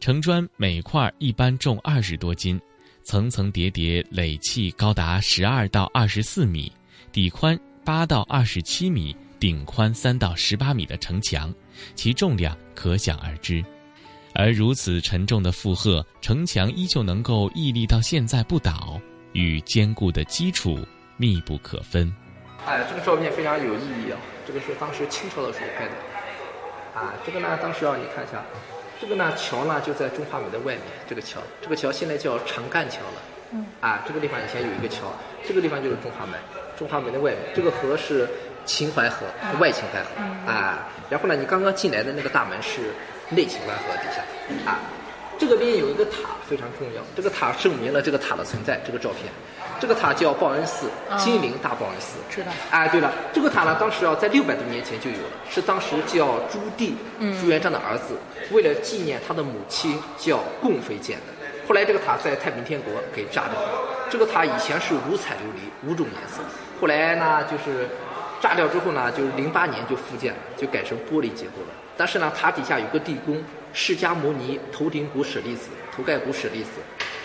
[0.00, 2.58] 城砖每块一般重二十多斤，
[3.04, 6.72] 层层叠叠垒砌高达十二到二十四米，
[7.12, 11.54] 底宽八到二十七米，顶宽三到十八米的城墙，
[11.94, 13.64] 其重量可想而知。
[14.34, 19.00] 而如此沉重的负荷，城墙依旧能够屹立到现在不倒，
[19.32, 20.78] 与坚固的基础
[21.16, 22.14] 密不可分。
[22.66, 24.18] 哎，这个照片非常有意义啊！
[24.46, 25.92] 这个是当时清朝的时候拍的。
[26.94, 28.44] 啊，这个呢，当时啊，你看一下，
[29.00, 33.22] 这个呢桥呢就在中华门的外面，这个桥，这个桥现在叫长干桥了。
[33.52, 33.64] 嗯。
[33.80, 35.12] 啊，这个地方以前有一个桥，
[35.46, 36.38] 这个地方就是中华门，
[36.76, 38.28] 中华门的外面，这个河是
[38.66, 39.24] 秦淮河，
[39.58, 40.50] 外秦淮河。
[40.52, 42.92] 啊，然后呢，你刚刚进来的那个大门是
[43.30, 44.70] 内秦淮河底下。
[44.70, 44.80] 啊，
[45.38, 48.78] 这个边有一个塔非常重要，这个塔证明了这个塔的存在。
[48.84, 49.32] 这个照片。
[49.78, 52.16] 这个塔叫报恩寺，金陵大报恩寺。
[52.30, 52.50] 知道。
[52.70, 56.94] 哎，对了，这个塔呢，当时啊，在六百多年前就有了，是当时叫朱棣，
[57.38, 58.16] 朱元璋的儿子，
[58.52, 61.24] 为了纪念他的母亲叫共妃建的。
[61.68, 63.68] 后来这个塔在太平天国给炸掉了。
[64.08, 66.40] 这个塔以前是五彩琉璃，五种颜色。
[66.80, 67.86] 后来呢，就是
[68.40, 71.74] 炸掉之后呢，就是零八年就复建了，就改成玻璃结构了。
[71.96, 76.70] 但是呢，塔底下有个地宫，释迦牟尼头顶骨舍利子、头盖骨舍利子，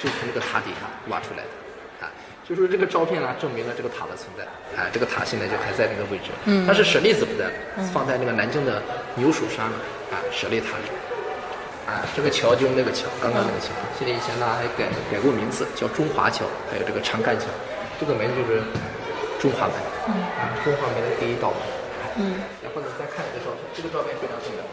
[0.01, 2.05] 就从这个塔底下挖出来的。
[2.05, 2.11] 啊
[2.47, 4.43] 就说这个照片呢，证明了这个塔的存在。
[4.75, 6.31] 啊，这个塔现在就还在那个位置。
[6.45, 6.65] 嗯。
[6.65, 7.51] 但是舍利子不在了，
[7.93, 8.81] 放在那个南京的
[9.15, 9.77] 牛首山了。
[10.11, 10.83] 啊，舍利塔里。
[11.87, 13.67] 啊，这个桥就是那个桥，刚刚那个桥。
[13.97, 17.45] 现在以前呢还改改过名字，叫中华桥，还有这个长干桥。
[17.99, 18.61] 这个门就是
[19.39, 19.75] 中华门。
[20.07, 20.13] 嗯。
[20.39, 21.59] 啊，中华门的第一道门。
[22.17, 22.39] 嗯。
[22.63, 24.63] 然后呢，再看一个照片，这个照片非常重要。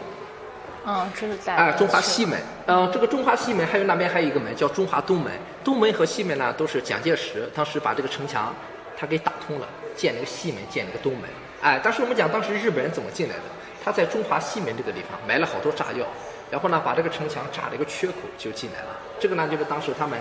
[0.85, 2.39] 嗯，这是在啊，中华西门。
[2.67, 5.31] 嗯，这个中华西门还有那边还有一个门叫中华东门。
[5.63, 8.53] 东门和西门呢，都是蒋介石当时把这个城墙
[8.97, 11.23] 他给打通了，建了个西门，建了个东门。
[11.61, 13.43] 哎，当时我们讲当时日本人怎么进来的？
[13.83, 16.05] 他在中华西门这个地方埋了好多炸药，
[16.51, 18.87] 然后呢把这个城墙炸了一个缺口就进来了。
[19.19, 20.19] 这个呢就是当时他们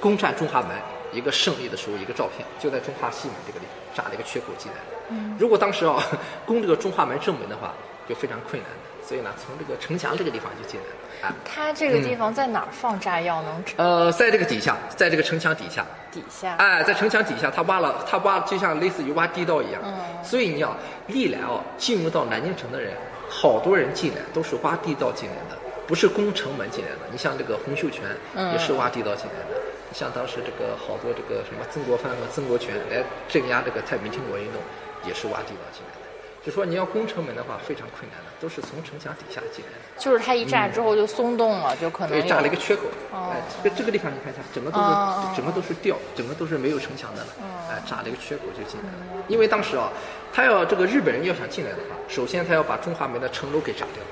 [0.00, 0.70] 攻占中华门
[1.12, 4.78] 一个胜利的时候一个照片，就在中华西门这个地方炸了一个缺口进来
[5.08, 6.02] 嗯，如果当时啊
[6.44, 7.72] 攻这个中华门正门的话，
[8.08, 8.76] 就非常困难的。
[9.06, 11.34] 所以呢，从这个城墙这个地方就进来了啊。
[11.44, 13.64] 它这个地方在哪儿放炸药能？
[13.76, 15.86] 呃，在这个底下，在这个城墙底下。
[16.10, 16.56] 底下。
[16.56, 19.80] 哎，在城墙底下，他挖了，他挖就像类似于挖地道一样。
[19.84, 19.94] 嗯。
[20.24, 22.92] 所以你要历来哦，进入到南京城的人，
[23.30, 25.56] 好多人进来都是挖地道进来的，
[25.86, 26.98] 不是攻城门进来的。
[27.12, 28.04] 你像这个洪秀全，
[28.52, 29.62] 也是挖地道进来的。
[29.96, 34.60] 像当时这个好多这个什么曾国藩和曾国荃来镇压这个太平天国运动，
[35.08, 36.04] 也是挖地道进来的。
[36.44, 39.98] 就说你要攻城门的话，非常困难的，都是从城墙底下进来的。
[39.98, 42.10] 就是它一炸之后就松动了，就可能。
[42.20, 42.82] 对，炸了一个缺口。
[43.10, 43.32] 哦。
[43.32, 47.28] 哎，这个这个地方你看一下，整个都是整个都是掉，整个都是没有城墙的了。
[47.70, 49.24] 哎，炸了一个缺口就进来了。
[49.28, 49.88] 因为当时啊，
[50.30, 54.04] 他要这个日本人要想进来的话，首先他要把中华门的城楼给炸掉，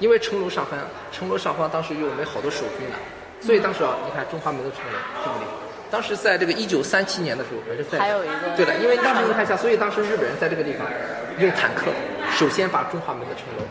[0.00, 0.76] 因为城楼上方
[1.12, 2.96] 城楼上方当时有我们好多守军呢，
[3.40, 5.54] 所以当时啊，你看中华门的城楼这个地方。
[5.90, 10.86] 当时在这个一九三七年的时候，还是在还有一个对的，因为当时你看一下，所以当时日本人在这个地方
[11.38, 11.86] 用坦克
[12.36, 13.64] 首先把中华门的城楼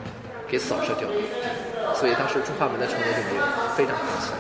[0.48, 3.44] 给扫射掉了，所以当时中华门的城楼就没有，
[3.78, 4.34] 非常可惜。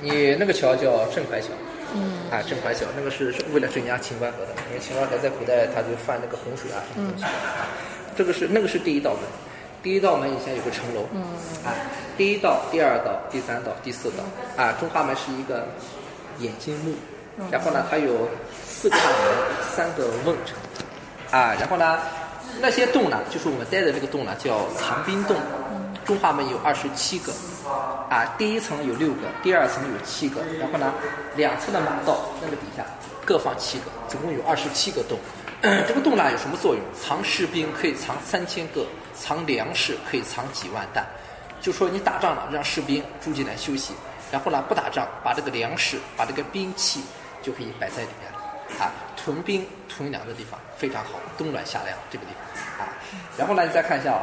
[0.00, 1.50] 你那个桥叫镇淮桥，
[1.94, 7.24] 嗯，啊，镇淮桥那个是为了镇压秦淮河的，因为秦淮河在古代它就犯那个洪水啊什么东西，
[8.16, 9.22] 这个是那个是第一道门。
[9.82, 11.22] 第一道门以前有个城楼，嗯，
[11.64, 11.74] 啊，
[12.16, 14.24] 第一道、第二道、第三道、第四道，
[14.56, 15.66] 啊，中华门是一个
[16.40, 16.94] 眼睛目，
[17.50, 18.28] 然后呢，它有
[18.66, 19.14] 四个大门，
[19.74, 20.56] 三个瓮城，
[21.30, 21.98] 啊，然后呢，
[22.60, 25.36] 那些洞呢，就是我们待的这个洞呢，叫藏兵洞。
[26.04, 27.30] 中华门有二十七个，
[28.08, 30.94] 啊，第一层有六个，第二层有七个，然后呢，
[31.36, 32.82] 两侧的马道那个底下
[33.26, 35.18] 各放七个，总共有二十七个洞。
[35.60, 36.82] 这个洞呢有什么作用？
[36.98, 38.86] 藏士兵可以藏三千个。
[39.18, 41.04] 藏粮食可以藏几万担，
[41.60, 43.92] 就说你打仗了，让士兵住进来休息，
[44.30, 47.02] 然后呢不打仗，把这个粮食、把这个兵器
[47.42, 48.38] 就可以摆在里面了，
[48.84, 52.30] 啊，屯兵屯粮的地方非常好，冬暖夏凉这个地
[52.78, 52.92] 方，啊，
[53.36, 54.22] 然后呢你再看一下啊，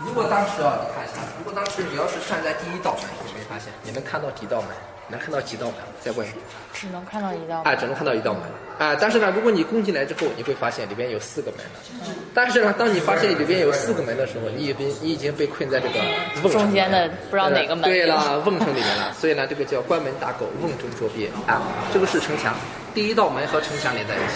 [0.00, 4.70] 如果当时啊你看一下，如果当时你要是站在第一道门，你没发现你能看到几道门？
[5.08, 6.34] 能看到几道门在外面？
[6.72, 7.64] 只能看到一道门。
[7.64, 8.42] 哎，只能看到一道门。
[8.78, 12.12] 哎，但是呢，如果你攻进来之后，你会发现里边有四个门的。
[12.34, 16.00] 但是呢，当你发现里边有四个门的时候，你已经你已经被困在这个
[16.42, 17.84] 瓮中间的不知道哪个门。
[17.84, 19.12] 对了，瓮城里面了。
[19.18, 21.62] 所以呢，这个叫关门打狗，瓮中捉鳖啊。
[21.92, 22.54] 这个是城墙，
[22.94, 24.34] 第一道门和城墙连在一起。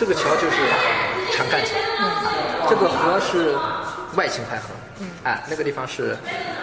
[0.00, 0.56] 这个桥就是
[1.36, 2.32] 长干桥，啊，
[2.70, 3.54] 这个河是
[4.16, 4.68] 外秦淮河，
[5.22, 6.16] 哎，那个地方是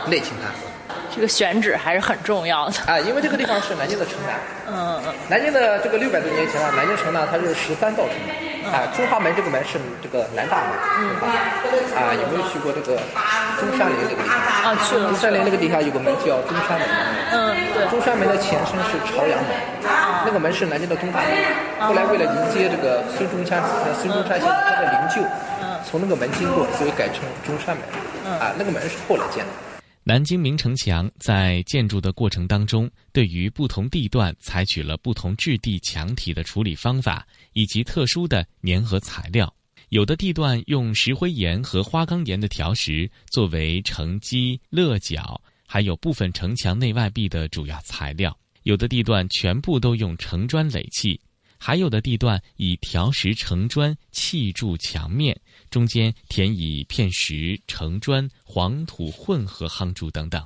[0.08, 0.79] 内秦淮河。
[1.20, 4.40] 这个选址还是很重要的啊，因为这个地方是南京的城南。
[4.72, 5.14] 嗯嗯。
[5.28, 8.72] 南京的这个六百多年前啊，南京城呢，它是十三道城门。
[8.72, 10.80] 啊，中华门这个门是这个南大门。
[10.96, 11.20] 嗯。
[11.92, 12.96] 啊，有没有去过这个
[13.60, 14.72] 中山陵这个地方？
[14.72, 15.12] 啊，去了。
[15.12, 16.88] 中山陵那个地方有个门叫中山门。
[17.36, 17.84] 嗯，对。
[17.92, 19.52] 中山门的前身是朝阳门，
[20.24, 21.28] 那个门是南京的东大门。
[21.84, 23.60] 后来为了迎接这个孙中山，
[24.00, 25.28] 孙中山先生他的灵柩，
[25.84, 27.84] 从那个门经过，所以改成中山门。
[28.40, 29.52] 啊，那个门是后来建的。
[30.04, 39.54] 南京明城墙在建筑的过程当中，对于不同地段采取了不同质地墙体的处理方法，以及特殊的粘合材料。
[39.90, 48.32] 有的地段用石灰岩和花岗岩的条石作为城基、勒角，还有部分城墙内外壁的主要材料；
[48.64, 51.20] 有的地段全部都用城砖垒砌。
[51.62, 55.38] 还有的地段以条石城砖砌筑墙面，
[55.70, 60.46] 中间填以片石、城砖、黄土混合夯筑等等，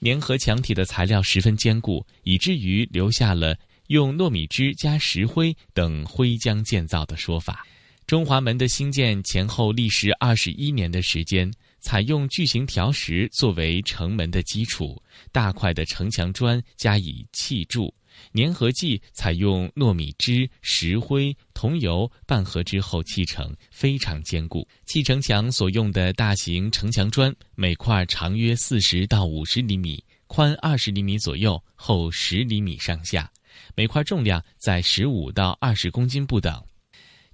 [0.00, 3.56] 粘合墙体的材料十分坚固，以至于留下了
[3.88, 7.66] 用糯米汁加石灰等灰浆建造的说法。
[8.06, 17.92] 中华门的兴建前后历时二十一年的时间，采用巨型条石作为城门的基础，大块的城墙砖加以砌筑。
[18.32, 24.66] 粘合剂采用糯米汁、石灰、桐油拌合之后砌成，非常坚固。
[24.86, 33.30] 砌城墙所用的大型城墙砖，每块长约四十到五十厘米，宽二十厘米左右，厚十厘米上下，
[33.74, 36.62] 每块重量在十五到二十公斤不等。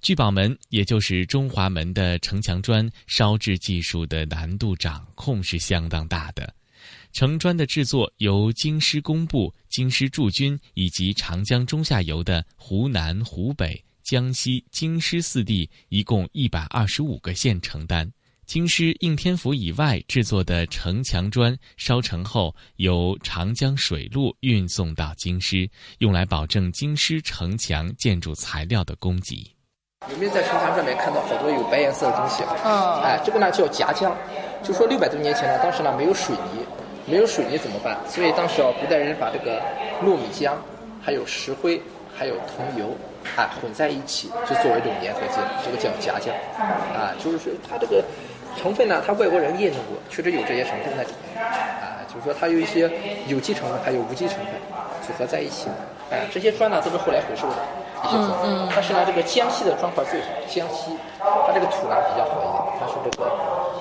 [0.01, 6.51] 聚宝门，也就是中华门的城墙砖烧制技术的难度掌控是相当大的。
[7.13, 18.09] 城砖的制作由京师工部、京师驻军以及长江中下游的湖南、湖北、江西、京师四地一共一百二十五个县承担。
[18.45, 25.69] 京师应天府以外制作的城墙砖烧成后，由长江水路运送到京师，
[25.99, 29.49] 用来保证京师城墙建筑材料的供给。
[30.09, 32.43] 有没有在城墙上面看到好多有白颜色的东西？
[32.65, 34.13] 嗯，哎，这个呢叫夹浆，
[34.63, 36.65] 就说六百多年前呢，当时呢没有水泥。
[37.05, 37.97] 没有水泥怎么办？
[38.07, 39.59] 所以当时啊，古代人把这个
[40.03, 40.53] 糯米浆、
[41.03, 41.81] 还有石灰、
[42.15, 42.95] 还有桐油，
[43.35, 46.31] 啊混在一起，就作为一种粘合剂，这个叫夹浆。
[46.93, 48.03] 啊，就是说它这个
[48.57, 51.43] 成分呢，它外国人验证过，确实有这些成分在里面。
[51.43, 52.89] 啊，就是说它有一些
[53.27, 54.53] 有机成分，还有无机成分
[55.01, 55.67] 组合在一起。
[56.11, 57.55] 啊，这些砖呢都是后来回收的
[58.03, 58.29] 一些砖。
[58.43, 58.69] 嗯嗯。
[58.73, 63.31] 但是呢，这个江西的砖块最好，江西它这个土呢比较好一点，它是这个。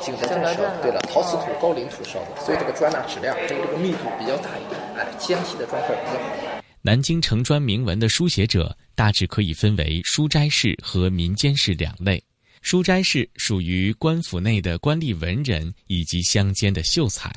[0.02, 4.80] 景德镇烧，对了，陶瓷土、高岭土烧的，所以这个砖呢质量跟这个密度比较大一点。
[4.96, 6.62] 哎，江西的砖块比较好。
[6.80, 12.22] 南京城砖铭文的书写者大致可以分为书斋式和民间式两类。
[12.62, 17.30] 书斋式属于官府内的官吏文人以及乡间的秀才，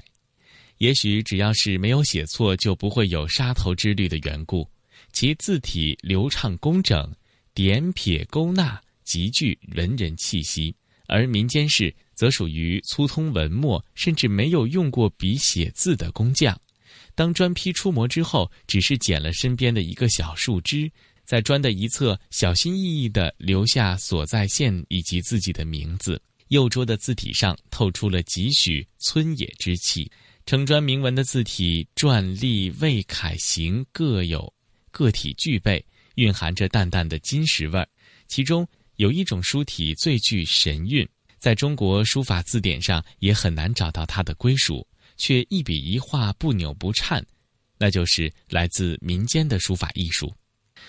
[0.77, 4.65] 也许只要是没有写错，就不会有杀头之虑的缘故。
[5.11, 7.13] 其字体流畅工整，
[7.53, 10.73] 点撇勾捺极具文人气息。
[11.07, 11.93] 而民间式。
[12.15, 16.59] 则属于粗通文墨，甚至没有用过笔写字的工匠。
[17.15, 20.91] 当砖坯出模之后，只是剪了身边的一个小树枝，
[21.25, 26.21] 在砖的一侧小心翼翼地留下所在县以及自己的名字。
[26.49, 30.11] 右桌的字体上透出了几许村野之气。
[30.45, 34.53] 城砖铭文的字体篆隶魏楷行各有
[34.91, 35.83] 个体具备，
[36.15, 37.87] 蕴含着淡淡的金石味儿。
[38.27, 41.07] 其中有一种书体最具神韵。
[41.43, 47.21] 在中国书法字典上也很难找到它的归属，却一笔一画不扭不颤，
[47.77, 50.33] 那就是来自民间的书法艺术。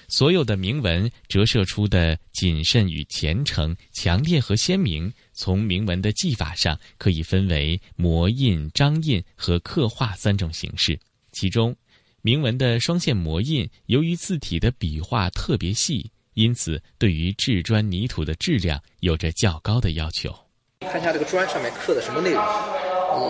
[0.07, 5.13] 所有的铭文折射出的谨慎与虔诚、强烈和鲜明。
[5.33, 10.97] 从铭文的技法上，可以分为摹印、章印和刻画三种形式。
[11.33, 11.75] 其中，
[12.23, 20.44] 铭文的双线摹印，由于字体的笔画特别细，因此对于制砖泥土的质量有着较高的要求。
[20.85, 22.43] 看一下这个砖上面刻的什么内容？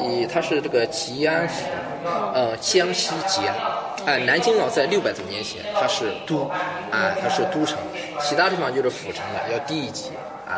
[0.08, 1.62] 你它是这个吉安府，
[2.32, 3.54] 呃，江西吉安。
[4.06, 6.48] 哎，南京啊，在六百多年前它是都，
[6.90, 7.76] 啊，它是都城，
[8.18, 10.10] 其他地方就是府城了，要低一级
[10.46, 10.56] 啊。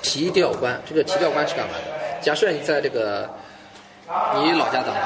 [0.00, 2.20] 提调官，这个提调官是干嘛的？
[2.22, 3.28] 假设你在这个
[4.36, 5.02] 你老家当官，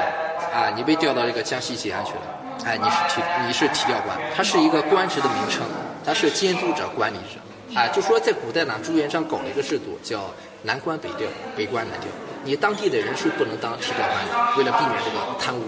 [0.53, 2.21] 啊，你被调到这个江西吉安去了，
[2.67, 5.67] 哎，你是提你是提调官，它是一个官职的名称，
[6.07, 10.21] 它是监督者、管理者，啊，就说在古代呢，朱元璋搞了一个制度叫。
[10.63, 12.09] 南官北调，北官南调。
[12.45, 15.63] 你当地的人是不能当提调官的，为了避免这个贪污，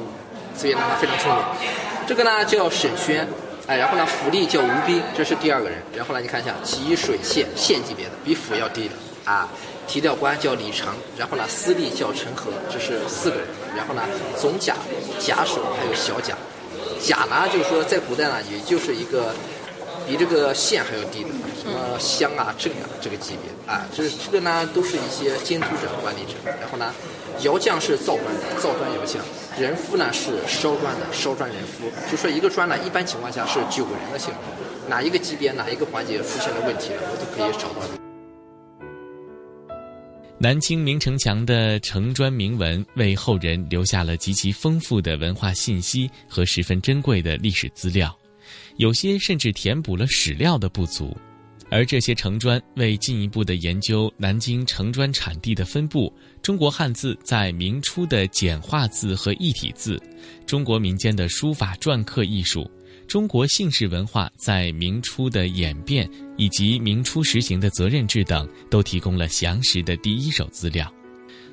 [0.57, 1.45] 所以呢他非常聪明。
[2.07, 3.27] 这个呢叫沈轩，
[3.67, 5.79] 哎，然后呢，府吏叫吴斌，这是第二个人。
[5.95, 9.49] 然后呢，你看一下，吉水县县级别的，比府要低的啊。
[9.87, 10.89] 提调官叫李成，
[11.19, 13.47] 然后呢，司隶叫陈和，这是四个人。
[13.77, 14.03] 然后呢，
[14.37, 14.75] 总甲、
[15.19, 16.35] 甲首还有小甲。
[17.01, 19.35] 甲呢，就是说在古代呢，也就是一个
[20.11, 21.31] 比这个县还要低的，
[21.63, 23.87] 什么乡啊、镇啊这个级别啊。
[23.95, 26.33] 这这个呢，都是一些监督者、管理者。
[26.45, 26.93] 然后呢，
[27.43, 29.23] 窑匠是造砖的，造砖窑匠；
[29.57, 31.85] 人夫呢是烧砖的，烧砖人夫。
[32.11, 34.37] 就说一个砖呢，一般情况下是九个人的性质，
[34.89, 38.01] 哪一个级别、哪一个环节出现了问题，我都可以找到你。
[40.41, 48.13] 南京明城墙的城砖铭文为后人留下了极其丰富的文化信息和十分珍贵的历史资料，
[48.81, 51.15] 有些甚至填补了史料的不足。
[51.69, 56.11] 而这些城砖为进一步的研究南京城砖产地的分布、
[56.41, 60.01] 中国汉字在明初的简化字和异体字、
[60.47, 62.69] 中国民间的书法篆刻艺术。
[63.07, 66.09] 中国姓氏文化在明初的演变，
[66.39, 70.91] 以及明初实行的责任制等，都提供了详实的第一手资料。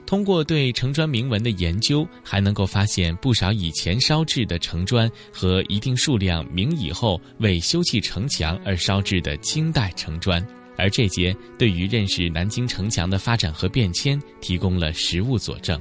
[0.07, 10.41] 通过对城砖铭文的研究，还能够发现不少以前烧制的城砖和一定数量明以后为修葺城墙而烧制的清代城砖，
[10.77, 15.77] 而这些对于认识南京城墙的发展和变迁提供了实物佐证。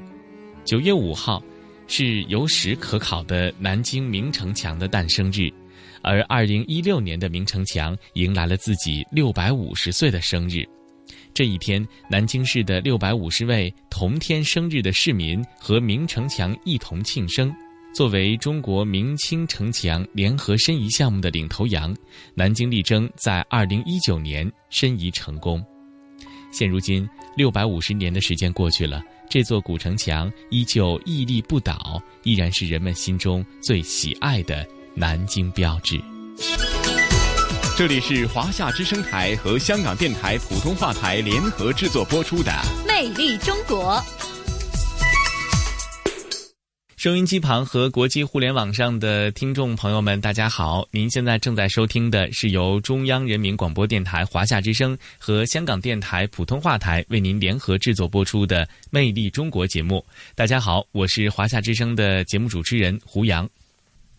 [0.64, 1.40] 九月五号，
[1.86, 5.48] 是有史可考的南京明城墙的诞生日。
[6.02, 10.64] 而二零一六年的明城墙迎来了自己六百五十岁的生日，
[11.36, 17.54] 这一天，南京市的六百五十位同天生日的市民和明城墙一同庆生。
[17.94, 21.94] 作为中国明清城墙联合申遗项目的领头羊，
[22.34, 25.62] 南京力争在二零一九年申遗成功。
[26.50, 27.06] 现如今，
[27.36, 34.66] 六百五十年的时间过去了，这座古城墙依旧屹立不倒，依然是人们心中最喜爱的。
[34.94, 36.00] 南京标志。
[37.76, 42.50] 这里是华夏之声台和香港电台普通话台联合制作播出的
[42.88, 43.96] 《魅力中国》。
[46.96, 50.88] 收音机旁和国际互联网上的听众朋友们，大家好！
[50.90, 60.02] 您现在正在收听的是由中央人民广播电台华夏之声和香港电台普通话台为您联合制作播出的《魅力中国》节目。
[60.34, 63.46] 大家好，我是华夏之声的节目主持人胡杨。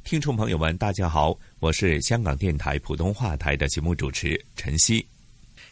[0.08, 5.05] 听众朋友们，大家好，我是香港电台普通话台的节目主持陈曦。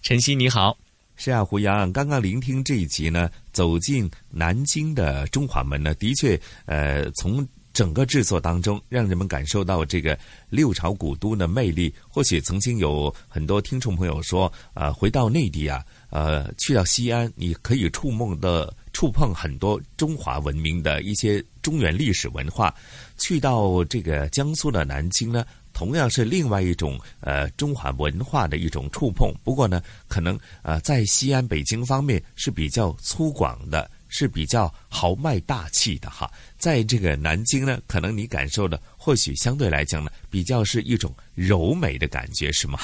[0.01, 0.77] 陈曦，你好。
[1.15, 10.19] 是啊，胡杨，刚刚聆听这一集呢，走进南京的中华门呢，的确，呃，从整个制作当中，让人们感受到这个
[10.49, 11.95] 六朝古都的魅力。
[12.09, 18.75] 或许曾经有很多听众朋友说，啊，回到内地啊，呃，去到西安，你可以触梦的。
[18.95, 22.73] 触碰很多中华文明的一些中原历史文化，
[23.17, 29.33] 去到这个江苏的南京呢，同样是另外一种呃中华文化的一种触碰。
[29.43, 36.31] 不过呢，可能呃在西安、北京方面是比较粗犷的，是比较豪迈大气的哈。
[36.57, 42.79] 在这个南京呢，可能你感受的或许相对来讲呢，比较是一种柔美的感觉，是吗？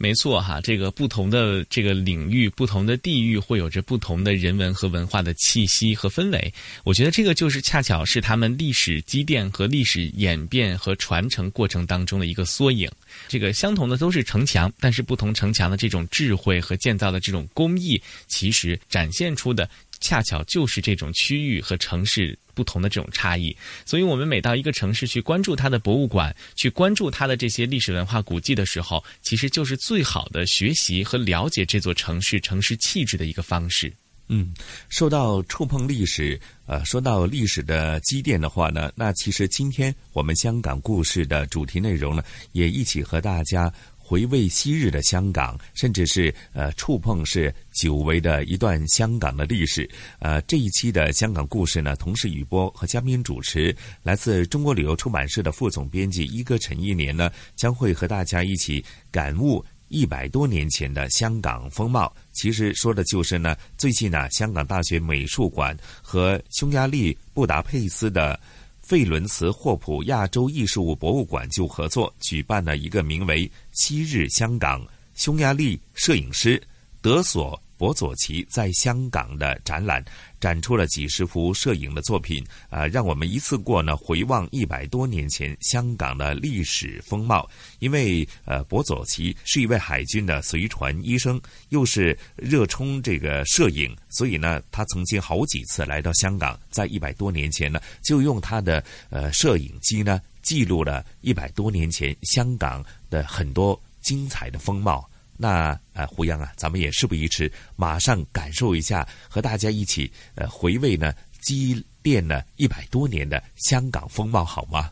[0.00, 6.54] 没错哈，这个不同的这个领域、不同的地域，会有着不同的人文和文化的气息和氛围。
[6.84, 12.88] 我觉得这个就是恰巧是他们历史积淀和历史演变和传承过程当中的一个缩影。
[13.26, 19.68] 这个相同的都是城墙，但是不同城墙的这种智慧和建造的这种工艺，其实展现出的。
[20.00, 33.92] 恰巧就是这种区域和城市不同的这种差异，所以我们每到一个城市去关注它的博物馆，去关注它的这些历史文化古迹的时候，其实就是最好的学习和了解这座城市城市气质的一个方式。
[34.30, 34.52] 嗯，
[34.90, 42.22] 说到触碰历史，呃，说到历史的积淀的话呢，那其实今天我们香港故事的主题内容呢，
[42.52, 43.72] 也一起和大家。
[44.08, 49.86] 回味昔日的香港，甚至是呃触碰是久违的一段香港的历史。
[50.18, 62.10] 呃，这一期的香港故事呢，同时雨波和嘉宾主持，来自中国旅游出版社的副总编辑一哥陈一年呢，将会和大家一起感悟一百多年前的香港风貌。
[62.32, 68.40] 其实说的就是呢，最近呢，香港大学美术馆和匈牙利布达佩斯的。
[68.88, 74.82] 费伦茨霍普亚洲艺术博物馆就合作举办了一个名为《昔日香港》
[75.14, 76.58] 匈牙利摄影师
[77.02, 77.62] 德索。
[77.78, 80.04] 博佐奇在香港的展览
[80.40, 87.48] 展出了几十幅摄影的作品，啊，让我们一次过呢回望一百多年前香港的历史风貌。
[87.78, 100.20] 因为呃，博佐奇是一位海军的随船医生，又是热衷这个摄影，所以呢，他曾经好几次来到香港，在一百多年前呢，就用他的呃摄影机呢。
[100.40, 105.07] 记录了一百多年前香港的很多精彩的风貌。
[105.40, 114.90] 那呃，胡杨啊，咱们也事不宜迟，马上感受一下，和大家一起呃回味呢，积淀了一百多年的香港风貌，好吗？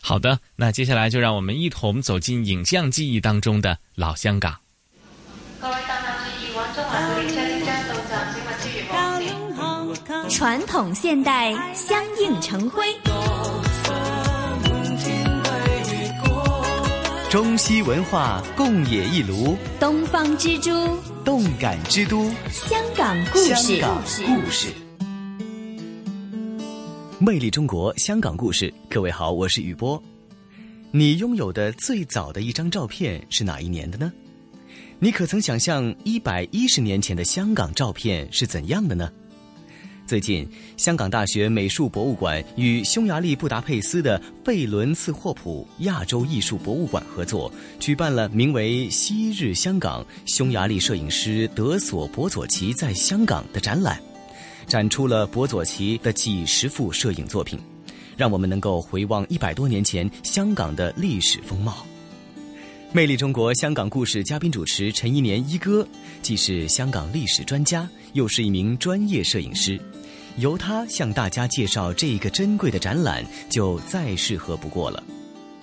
[0.00, 4.56] 好的，那接下来就让我们一同走进影像记忆当中的老香港。
[10.30, 12.84] 传统现代相映成辉，
[17.32, 20.70] 中西文化共冶一炉，东方之珠，
[21.24, 23.54] 动感之都，香港故事。
[23.54, 24.66] 香港故事，
[27.18, 28.70] 魅力中国香港故事。
[28.90, 30.02] 各位好，我是雨波。
[30.90, 34.12] 你拥有的最早的一张照片是哪一年的呢？
[34.98, 39.10] 你可曾想象一百一十年前的香港照片是怎样的呢？
[40.04, 40.46] 最近，
[40.76, 47.50] 香港大学美术博物馆与匈牙利布达佩斯的费伦茨霍普亚洲艺术博物馆合作，
[47.80, 53.98] 举办了名为《昔日香港：匈牙利摄影师德索博佐奇在香港》的展览，
[54.66, 57.58] 展出了博佐奇的几十幅摄影作品，
[58.16, 61.86] 让我们能够回望一百多年前香港的历史风貌。
[62.94, 65.86] 魅力中国香港故事嘉宾主持陈一年一哥，
[66.20, 69.80] 既是香港历史专家，又是一名专业摄影师。
[70.36, 75.02] 由他向大家介绍这个珍贵的展览，就再适合不过了。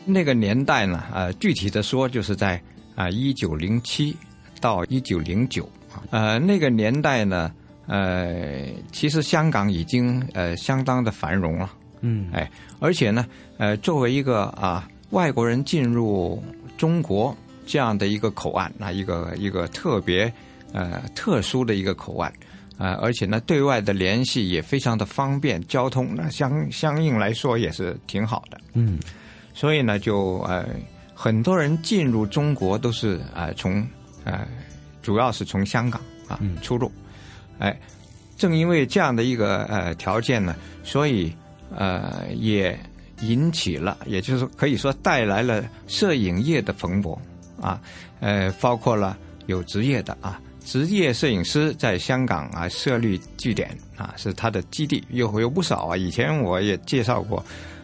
[0.05, 2.59] 那个年代呢，呃，具体的说，就是在
[2.95, 4.17] 啊一九零七
[4.59, 7.53] 到一九零九啊，呃，那个年代呢，
[7.85, 11.71] 呃，其实香港已经呃相当的繁荣了，
[12.01, 12.49] 嗯，哎，
[12.79, 13.23] 而且呢，
[13.59, 16.41] 呃，作为一个啊外国人进入
[16.79, 17.35] 中国
[17.67, 20.31] 这样的一个口岸，那一个一个特别
[20.71, 22.33] 呃特殊的一个口岸。
[22.77, 28.57] 啊，而且呢，对外的联系也非常的方便，交通那相相应来说也是挺好的。
[28.71, 28.97] 嗯，
[29.53, 30.65] 所以呢，就呃
[31.13, 33.85] 很多人进入中国都是呃从
[34.23, 34.47] 呃
[35.01, 35.99] 主要是从香港
[36.29, 36.89] 啊出入。
[37.57, 37.77] 哎，
[38.37, 41.33] 正因为这样的一个呃条件呢，所以
[41.75, 42.79] 呃也
[43.21, 47.17] 引起了，也就是说可以说带来了摄影业的蓬勃
[47.61, 47.81] 啊，
[48.19, 49.17] 呃，包括了
[49.47, 50.39] 有职业的啊。
[50.65, 55.97] 职业摄影师在香港啊设立据点啊，是他的基地，有有不少啊。
[55.97, 57.43] 以前我也介绍过，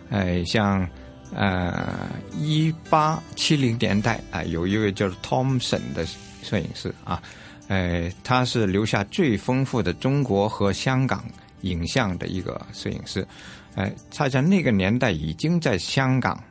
[0.10, 0.88] 呃，像
[1.34, 6.06] 呃一八七零年代啊，有一位叫 Thompson 的
[6.44, 7.20] 摄影师啊，
[7.70, 11.26] 呃，他是留下最丰富的中国和香港
[11.66, 13.28] 影像的一个摄影师，
[13.76, 16.42] 呃，他在那个年代已经在香港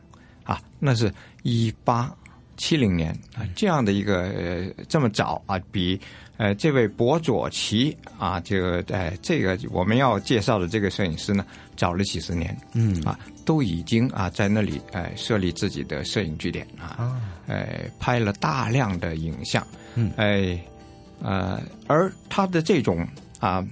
[0.44, 1.12] 啊，那是
[1.42, 2.14] 一八
[2.56, 5.98] 七零年啊，这样的一个呃这么早啊，比。
[6.36, 11.46] 呃，这位博佐奇啊，这个呃，这个我们要介绍的这个摄影师呢，
[11.76, 13.00] 早了几十年，嗯。
[13.02, 20.58] 啊，都已经啊在那里呃设立自己的摄影据点啊，呃，拍了大量的影像，嗯，哎，
[21.22, 23.06] 呃，而他的这种
[23.38, 23.64] 啊，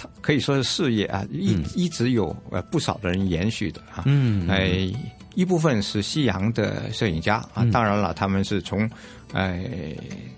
[0.00, 4.90] 他可以说是事业啊，一一直有呃不少的人延续的啊，嗯，哎，
[5.34, 8.88] 一部分是西洋的摄影家啊，当然了，他们是从。
[9.32, 9.64] 哎，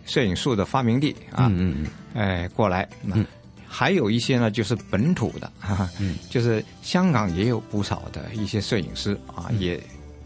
[0.04, 3.24] 摄影术的发明地啊，嗯嗯哎，过来，嗯，
[3.66, 9.82] 还有一些呢，就是本土的，哈，嗯，就是香港也有不少的一些摄影师啊，也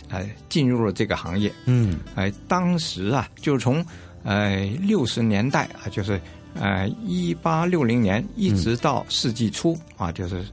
[0.09, 3.87] 哎进入了这个行业，嗯，哎，当时啊，就是从
[4.24, 6.20] 呃六十年代啊，就是
[6.61, 10.45] 呃一八六零年一直到世纪初啊，就是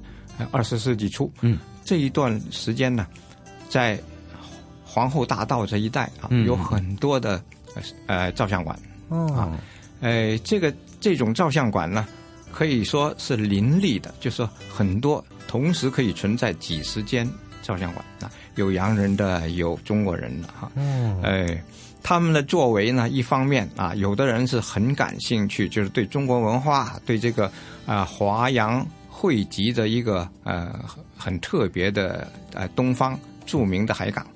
[0.52, 3.08] 二十世纪初，嗯，这一段时间呢，
[3.70, 4.00] 在
[4.86, 7.42] 皇后大道这一带啊，有很多的。
[8.06, 8.78] 呃，照相馆
[9.10, 9.52] 哦，
[10.00, 12.08] 呃，这个这种照相馆呢，
[12.52, 17.28] 可以说是林立的，就是说很多同时可以存在几十间
[17.64, 21.64] 照相馆啊，有洋人的，有中国人的哈，哦，哎，
[22.04, 27.50] 他们的作为呢，一方面啊，有的人是很感兴趣，就是对中国文化，对这个
[27.86, 30.78] 啊华洋汇集的一个呃
[31.18, 34.28] 很特别的呃东方著名的海港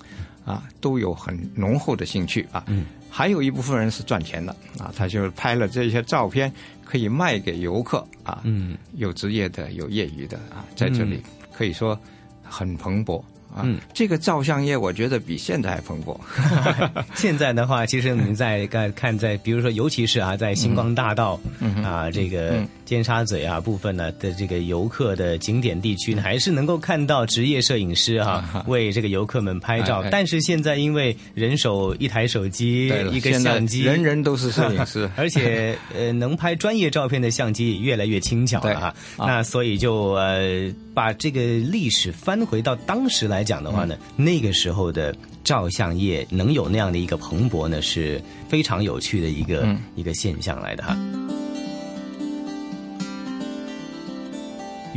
[0.45, 2.63] 啊，都有很浓厚的兴趣啊。
[2.67, 2.85] 嗯。
[3.09, 6.51] 还有一部分人是赚钱的啊，他就是拍了这些照片，
[6.85, 8.41] 可以卖给游客啊。
[8.43, 11.99] 嗯，有职业的，有业余的啊，在这里可以说
[12.43, 13.19] 很蓬勃
[13.57, 13.63] 啊。
[13.65, 16.17] 嗯，这个照相业我觉得比现在还蓬勃。
[17.15, 21.39] 现在的话，其实你在看看在，比如说，尤其是啊，在星光大道
[21.83, 30.03] 啊，这个尖沙咀啊部分呢的这个游客的景点地区呢，还是能够看到职业摄影师 哈为这个游客们拍照。
[30.09, 38.95] 但是现在因为人手一台手机，一个相机，人人都是摄影师， 而且呃能拍专业照片的相机也越来越轻巧了啊。
[39.17, 45.13] 那所以就呃把这个历史翻回到当时来讲的话呢，那个时候的。
[45.43, 49.65] 照相业能有那样的一个蓬勃呢，是非常有趣的一个
[49.95, 50.97] 一个现象来的哈。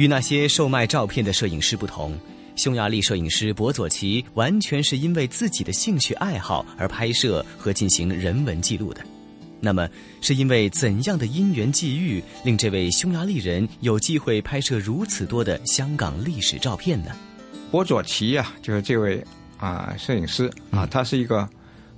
[0.01, 2.19] 与那些售卖照片的摄影师不同，
[2.57, 9.03] 匈牙利摄影师博佐奇完全是因为自己的兴趣爱好而拍摄和进行人文记录的。
[9.61, 9.87] 那么，
[10.23, 17.15] 是因为怎样的因缘际遇，令这位匈牙利人有机会拍摄如此多的香港历史照片呢？
[17.71, 19.23] 博佐奇呀，就是这位。
[19.59, 21.47] 啊，摄影师啊，他是一个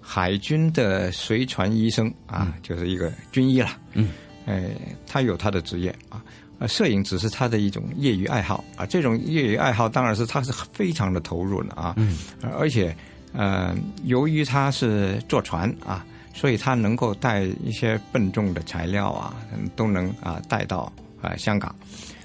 [0.01, 3.69] 海军的随船医生啊，就是一个军医了。
[3.93, 4.09] 嗯，
[4.47, 4.75] 哎，
[5.07, 6.21] 他有他的职业啊，
[6.63, 8.87] 呃，摄影只是他的一种业余爱好啊。
[8.87, 11.95] 这种业余爱好当然是他是非常的投入的啊。
[11.97, 12.17] 嗯，
[12.57, 12.97] 而且
[13.33, 19.35] 呃，由于他是坐船啊，所以他能够带一些笨重的材料啊，
[19.75, 21.75] 都能啊带到啊香港，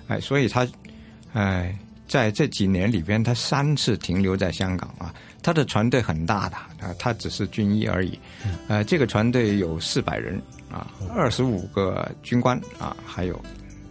[0.08, 0.68] 哎，所以他
[1.34, 1.76] 哎
[2.08, 5.12] 在这几年里边，他三次停留在香港啊。
[5.42, 8.20] 他的船队很大的啊，他只是军医而已，
[8.68, 13.42] 呃，这个船队有四百人啊，二十五个军官啊，还有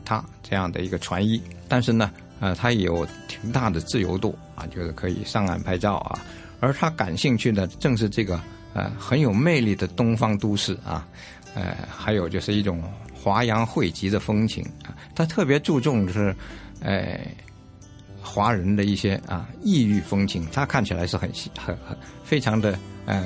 [0.06, 1.38] 他这样的一个船医。
[1.68, 6.18] 但是呢，呃，他有挺大的自由度啊，就是可以上岸拍照啊。
[6.60, 8.40] 而他感兴趣的正是这个
[8.72, 11.06] 呃很有魅力的东方都市啊，
[11.54, 12.82] 呃，还有就是一种
[13.12, 14.96] 华洋汇集的风情啊。
[15.14, 16.34] 他特别注重的是，
[16.80, 17.20] 呃。
[18.28, 22.76] 华人的一些啊异域风情，他看起来是很很很非常的
[23.06, 23.24] 呃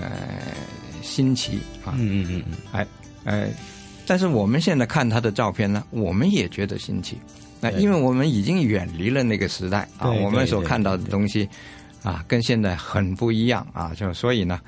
[1.03, 2.87] 新奇啊，嗯嗯嗯嗯，哎
[3.25, 3.51] 哎，
[4.11, 7.17] 但是我们现在看他的照片呢，我们也觉得新奇，
[7.61, 11.49] 那因为我们已经远离了那个时代啊，我们所看到的东西
[12.03, 14.59] 啊，跟现在很不一样啊，就所以呢，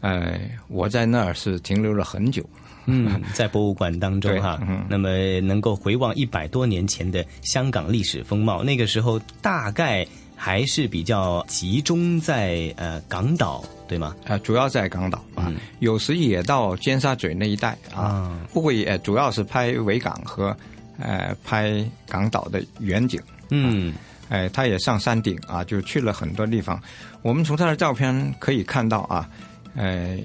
[0.00, 2.42] 呃，我在那儿是停留了很久。
[2.88, 5.10] 嗯，在博物馆当中哈，那么
[5.42, 10.06] 能够回望一百多年前的香港历史风貌，那个时候大概
[10.36, 14.14] 还是比较集中在呃港岛，对吗？
[14.26, 20.56] 啊，主要在港岛啊，有时也到尖沙咀那一带啊，不过也主要是拍维港和
[20.98, 23.20] 呃拍港岛的远景。
[23.50, 23.94] 嗯，
[24.28, 26.80] 哎，他也上山顶啊，就去了很多地方。
[27.22, 29.28] 我们从他的照片可以看到啊，
[29.74, 30.18] 呃。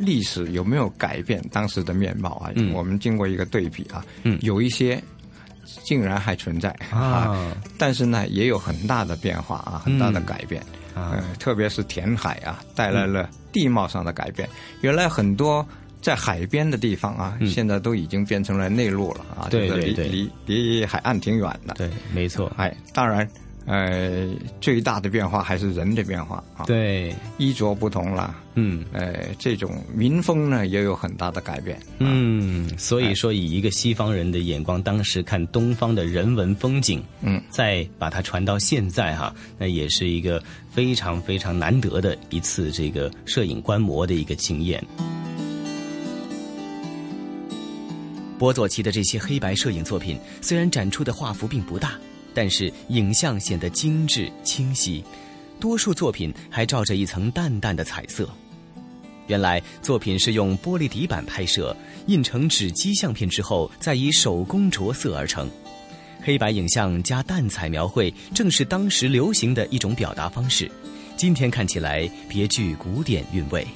[0.00, 2.52] 历史有没有改变当时的面貌啊？
[2.54, 5.02] 嗯我们经过一个对比啊，嗯有一些
[5.84, 10.62] 竟然还存在啊，但是呢，也有很大的变化啊，很大的改变。
[10.94, 14.48] 呃，特别是填海啊，带来了地貌上的改变。
[14.80, 15.64] 原来很多
[16.02, 21.74] 在海边的地方啊，现在都已经变成了内陆了啊，对对对，离离海岸挺远的。
[21.74, 22.52] 对，没错。
[22.56, 23.28] 哎，当然。
[23.68, 24.26] 呃，
[24.62, 26.64] 最大的变化还是人的变化啊。
[26.64, 28.34] 对，衣着不同了。
[28.54, 31.78] 嗯，呃，这种民风呢也有很大的改变。
[31.98, 40.42] 嗯，所以说以一个西方人的眼光，当时看东方的人文风景，嗯，再把它传到现在哈，那也是一个
[40.72, 44.82] 非常非常难得的一次这个摄影观摩的一个经验。
[48.38, 51.92] 波佐奇的这些黑白摄影作品，虽然展出的画幅并不大。
[52.34, 55.04] 但是影像显得精致清晰，
[55.58, 58.28] 多数作品还罩着一层淡淡的彩色。
[59.26, 61.76] 原来作品是用玻璃底板拍摄，
[62.06, 65.48] 印成纸基相片之后，再以手工着色而成。
[66.22, 70.70] 黑白影像加淡彩描绘，正是当时流行的一种表达方式。
[71.16, 73.66] 今天看起来别具古典韵味。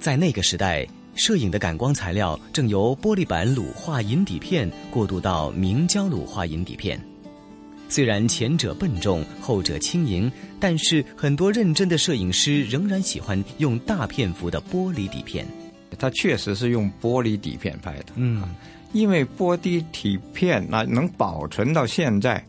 [0.00, 7.00] 在那个时代，摄影的感光材料正由玻璃板卤化银底片过渡到明胶卤化银底片。
[7.92, 15.46] 虽然前者笨重，后者轻盈，但是很多认真的摄影师仍然喜欢用大片幅的玻璃底片。
[15.98, 18.42] 他确实是用玻璃底片拍的，嗯，
[18.94, 22.42] 因为玻璃底片那能保存到现在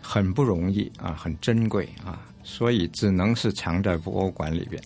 [0.00, 4.80] 很不容易啊，很珍贵啊，所以只能是藏在博物馆里边。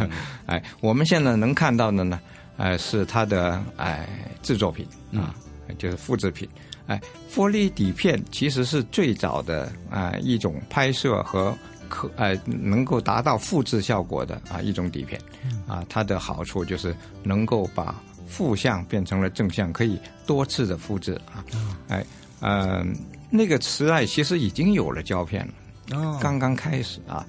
[0.44, 2.20] 哎，我们现在能看到的呢，
[2.58, 4.06] 呃，是他的哎
[4.42, 5.34] 制作品啊，
[5.78, 6.48] 就是复制品。
[6.86, 7.00] 哎，
[7.34, 11.56] 玻璃底片其实是最早的啊一种拍摄和
[11.88, 15.20] 可呃能够达到复制效果的啊一种底片，
[15.66, 17.94] 啊它的好处就是能够把
[18.26, 21.44] 负向变成了正向，可以多次的复制啊。
[21.88, 22.04] 哎，
[22.40, 22.94] 嗯，
[23.30, 25.46] 那个时代其实已经有了胶片
[25.88, 27.24] 了，刚刚开始啊。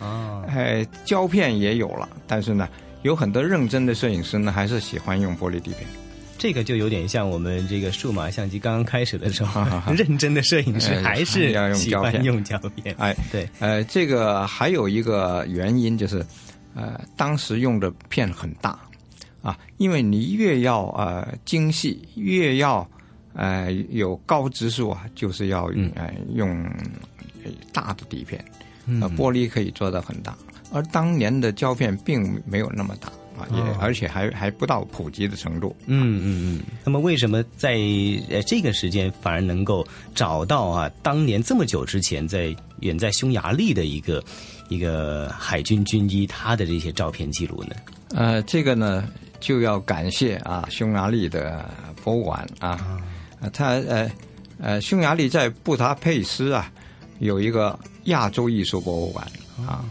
[0.49, 2.67] 哎，胶片也有了，但是呢，
[3.03, 5.87] 有很多认真的摄影师呢还是喜欢用玻璃底片。
[6.37, 9.63] 这个就有点像我们这个数码相机刚刚开始的时候，
[9.93, 12.93] 认真的摄影师还是喜欢用胶片。
[12.97, 16.25] 哎，对，呃，这个还有一个原因就是，
[16.75, 18.77] 呃，当时用的片很大，
[19.41, 22.87] 啊，因为你越要呃精细，越要
[23.33, 26.69] 呃有高指数啊，就是要呃用
[27.71, 28.43] 大的底片，
[29.01, 30.37] 呃，玻璃可以做到很大，
[30.73, 33.09] 而当年的胶片并没有那么大。
[33.37, 35.75] 啊，也而且还还不到普及的程度。
[35.85, 36.63] 嗯嗯嗯。
[36.83, 37.73] 那么为什么在
[38.29, 40.89] 呃这个时间反而能够找到啊？
[41.03, 44.23] 当年这么久之前，在远在匈牙利的一个
[44.69, 47.75] 一个海军军医他的这些照片记录呢？
[48.15, 49.07] 呃，这个呢
[49.39, 51.69] 就要感谢啊匈牙利的
[52.03, 53.01] 博物馆啊，
[53.51, 54.09] 他呃
[54.59, 56.71] 呃匈牙利在布达佩斯啊
[57.19, 59.27] 有一个亚洲艺术博物馆
[59.67, 59.83] 啊。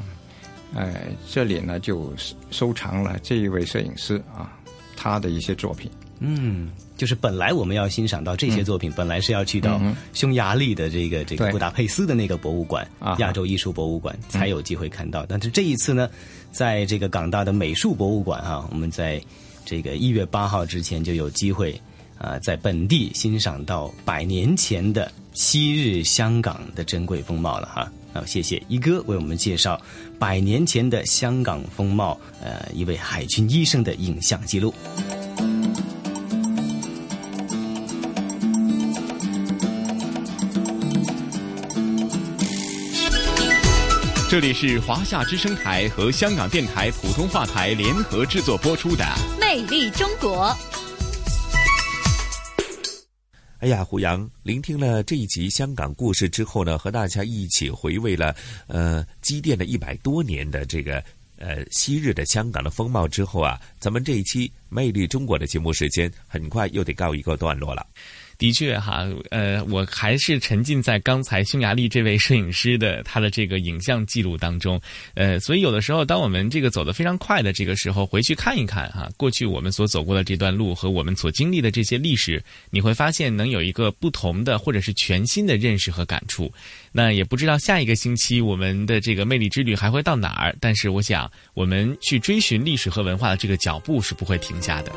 [0.74, 2.12] 哎，这里呢就
[2.50, 4.52] 收藏了这一位摄影师啊，
[4.96, 5.90] 他的一些作品。
[6.20, 9.80] 嗯，就是本来我们要欣赏到这些作品，本来是要去到
[10.12, 12.86] 匈牙利的这个这个布达佩斯的那个博物馆——
[13.18, 15.26] 亚洲艺术博物馆，才有机会看到。
[15.26, 16.08] 但是这一次呢，
[16.52, 19.20] 在这个港大的美术博物馆啊，我们在
[19.64, 21.78] 这个一月八号之前就有机会
[22.16, 27.92] 啊，在本地欣赏到百年前的昔日香港的珍贵风貌了哈。
[28.14, 29.80] 好，谢谢一哥为我们介绍
[30.20, 34.72] 百年前的香港风貌，呃，一位海军医生的影像记录。
[44.30, 49.04] 这里是华夏之声台和香港电台普通话台联合制作播出的
[49.40, 50.56] 《魅力中国》。
[53.64, 58.36] 哎呀，胡杨，聆听了这一集香港故事之后呢，和大家一起回味了
[58.66, 61.02] 呃积淀了一百多年的这个
[61.38, 67.86] 呃昔日的香港的风貌之后啊，咱们这一期《魅力中国》的节目时间很快又得告一个段落了。
[68.44, 74.78] 的确哈，呃，我还是沉浸在刚才匈牙利这位摄影师的他的这个影像记录当中，
[75.14, 86.52] 呃，所以有的时候，当我们这个走得非常快的这个时候，回去看一看哈，过去我们所走过的这段路和我们所经历的这些历史，你会发现能有一个不同的或者是全新的认识和感触。
[86.92, 94.92] 那也不知道下一个星期我们的这个魅力之旅还会到哪儿，但是我想我们去追寻历史和文化的这个脚步是不会停下的。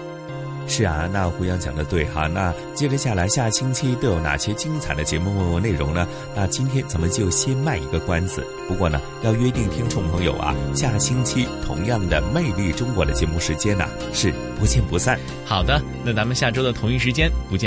[0.67, 2.27] 是啊，那胡杨讲的对哈。
[2.27, 6.07] 那接着下来，下星期都有哪些精彩的节目内容呢？
[6.35, 8.45] 那今天咱们就先卖一个关子。
[8.67, 15.17] 不过呢，要约定听众朋友啊，下星期同样的《魅力中国》的节目时间呢，是不见不散。
[15.45, 17.65] 好的，那咱们下周的同一时间不见。